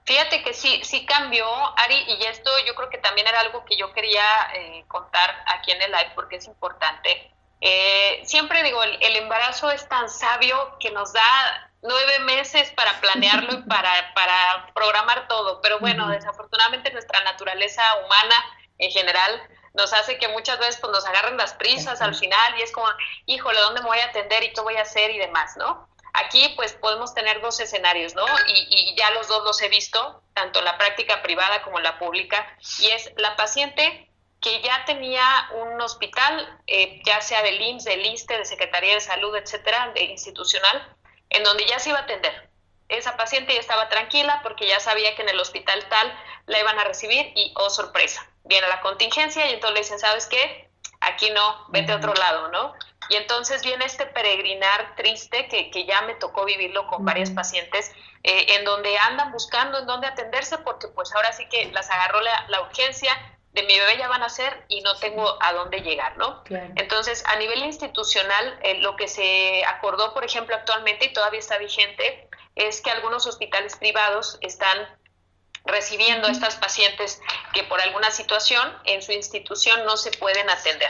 [0.04, 1.46] fíjate que sí, sí cambió,
[1.78, 5.72] Ari, y esto yo creo que también era algo que yo quería eh, contar aquí
[5.72, 7.32] en el live porque es importante.
[7.62, 13.54] Eh, siempre digo, el, embarazo es tan sabio que nos da nueve meses para planearlo
[13.54, 18.36] y para, para programar todo, pero bueno, desafortunadamente nuestra naturaleza humana
[18.78, 19.42] en general
[19.74, 22.88] nos hace que muchas veces pues, nos agarren las prisas al final y es como,
[23.26, 25.88] híjole, ¿dónde me voy a atender y qué voy a hacer y demás, ¿no?
[26.14, 28.26] Aquí pues podemos tener dos escenarios, ¿no?
[28.48, 32.58] Y, y ya los dos los he visto, tanto la práctica privada como la pública,
[32.80, 34.09] y es la paciente
[34.42, 35.24] que ya tenía
[35.56, 40.04] un hospital, eh, ya sea del IMSS, del ISTE, de Secretaría de Salud, etcétera, de
[40.04, 40.96] institucional,
[41.30, 42.50] en donde ya se iba a atender.
[42.88, 46.14] Esa paciente ya estaba tranquila porque ya sabía que en el hospital tal
[46.46, 50.26] la iban a recibir y, oh sorpresa, viene la contingencia y entonces le dicen, ¿sabes
[50.26, 50.70] qué?
[51.02, 52.74] Aquí no, vete a otro lado, ¿no?
[53.10, 57.92] Y entonces viene este peregrinar triste que, que ya me tocó vivirlo con varias pacientes,
[58.24, 62.22] eh, en donde andan buscando en dónde atenderse porque pues ahora sí que las agarró
[62.22, 63.12] la, la urgencia,
[63.54, 66.44] de mi bebé ya van a ser y no tengo a dónde llegar, ¿no?
[66.76, 71.58] Entonces, a nivel institucional, eh, lo que se acordó, por ejemplo, actualmente y todavía está
[71.58, 75.00] vigente, es que algunos hospitales privados están
[75.66, 77.22] recibiendo a estas pacientes
[77.54, 80.90] que por alguna situación en su institución no se pueden atender.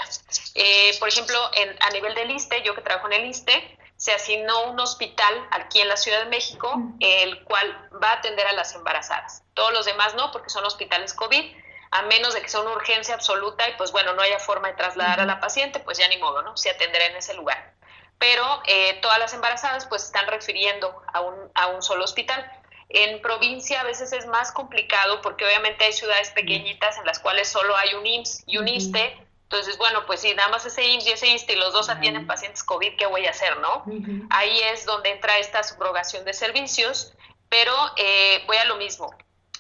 [0.55, 4.13] Eh, por ejemplo, en, a nivel del ISTE, yo que trabajo en el ISTE, se
[4.13, 8.53] asignó un hospital aquí en la Ciudad de México, el cual va a atender a
[8.53, 9.43] las embarazadas.
[9.53, 11.43] Todos los demás no, porque son hospitales COVID
[11.91, 14.75] a menos de que sea una urgencia absoluta y pues bueno, no haya forma de
[14.75, 16.55] trasladar a la paciente, pues ya ni modo, ¿no?
[16.55, 17.73] Se atenderá en ese lugar.
[18.19, 22.51] Pero eh, todas las embarazadas pues están refiriendo a un, a un solo hospital.
[22.89, 27.47] En provincia a veces es más complicado porque obviamente hay ciudades pequeñitas en las cuales
[27.47, 29.25] solo hay un IMSS y un ISTE.
[29.43, 32.27] Entonces, bueno, pues si nada más ese IMSS y ese ISTE y los dos atienden
[32.27, 33.83] pacientes COVID, ¿qué voy a hacer, no?
[34.29, 37.13] Ahí es donde entra esta subrogación de servicios,
[37.47, 39.11] pero eh, voy a lo mismo.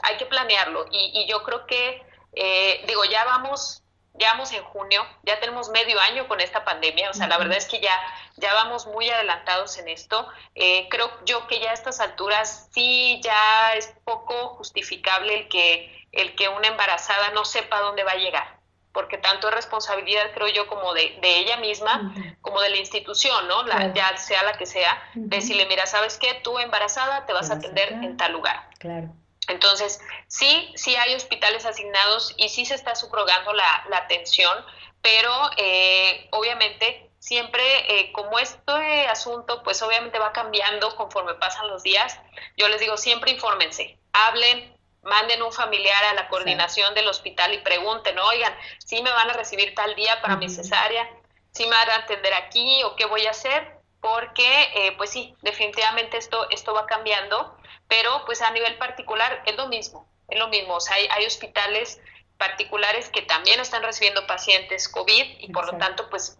[0.03, 4.63] Hay que planearlo y, y yo creo que eh, digo, ya vamos, ya vamos en
[4.63, 7.97] junio, ya tenemos medio año con esta pandemia, o sea, la verdad es que ya,
[8.37, 10.27] ya vamos muy adelantados en esto.
[10.55, 16.07] Eh, creo yo que ya a estas alturas sí ya es poco justificable el que,
[16.11, 18.59] el que una embarazada no sepa dónde va a llegar
[18.91, 23.47] porque tanto es responsabilidad, creo yo, como de, de ella misma, como de la institución,
[23.47, 23.63] ¿no?
[23.63, 26.33] La, Ya sea la que sea, decirle, mira, ¿sabes qué?
[26.43, 28.67] Tú embarazada te vas a atender en tal lugar.
[28.79, 29.09] Claro.
[29.49, 34.53] Entonces, sí, sí hay hospitales asignados y sí se está subrogando la, atención,
[35.01, 41.83] pero eh, obviamente siempre eh, como este asunto pues obviamente va cambiando conforme pasan los
[41.83, 42.17] días,
[42.57, 47.57] yo les digo siempre infórmense, hablen, manden un familiar a la coordinación del hospital y
[47.59, 51.09] pregunten, oigan, si me van a recibir tal día para mi cesárea,
[51.51, 55.35] si me van a atender aquí o qué voy a hacer, porque eh, pues sí,
[55.41, 60.47] definitivamente esto, esto va cambiando pero pues a nivel particular es lo mismo, es lo
[60.47, 61.99] mismo, o sea, hay, hospitales
[62.37, 66.39] particulares que también están recibiendo pacientes COVID y por lo tanto pues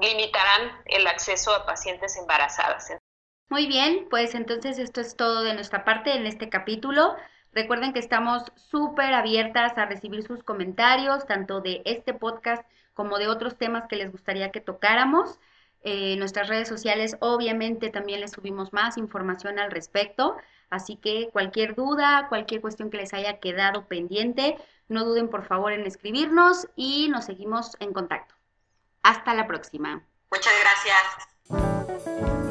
[0.00, 2.96] limitarán el acceso a pacientes embarazadas.
[3.48, 7.14] Muy bien, pues entonces esto es todo de nuestra parte en este capítulo.
[7.52, 12.64] Recuerden que estamos súper abiertas a recibir sus comentarios, tanto de este podcast
[12.94, 15.38] como de otros temas que les gustaría que tocáramos.
[15.82, 20.36] En nuestras redes sociales obviamente también les subimos más información al respecto.
[20.68, 24.56] Así que cualquier duda, cualquier cuestión que les haya quedado pendiente,
[24.88, 28.34] no duden por favor en escribirnos y nos seguimos en contacto.
[29.02, 30.04] Hasta la próxima.
[30.30, 30.52] Muchas
[31.48, 32.49] gracias.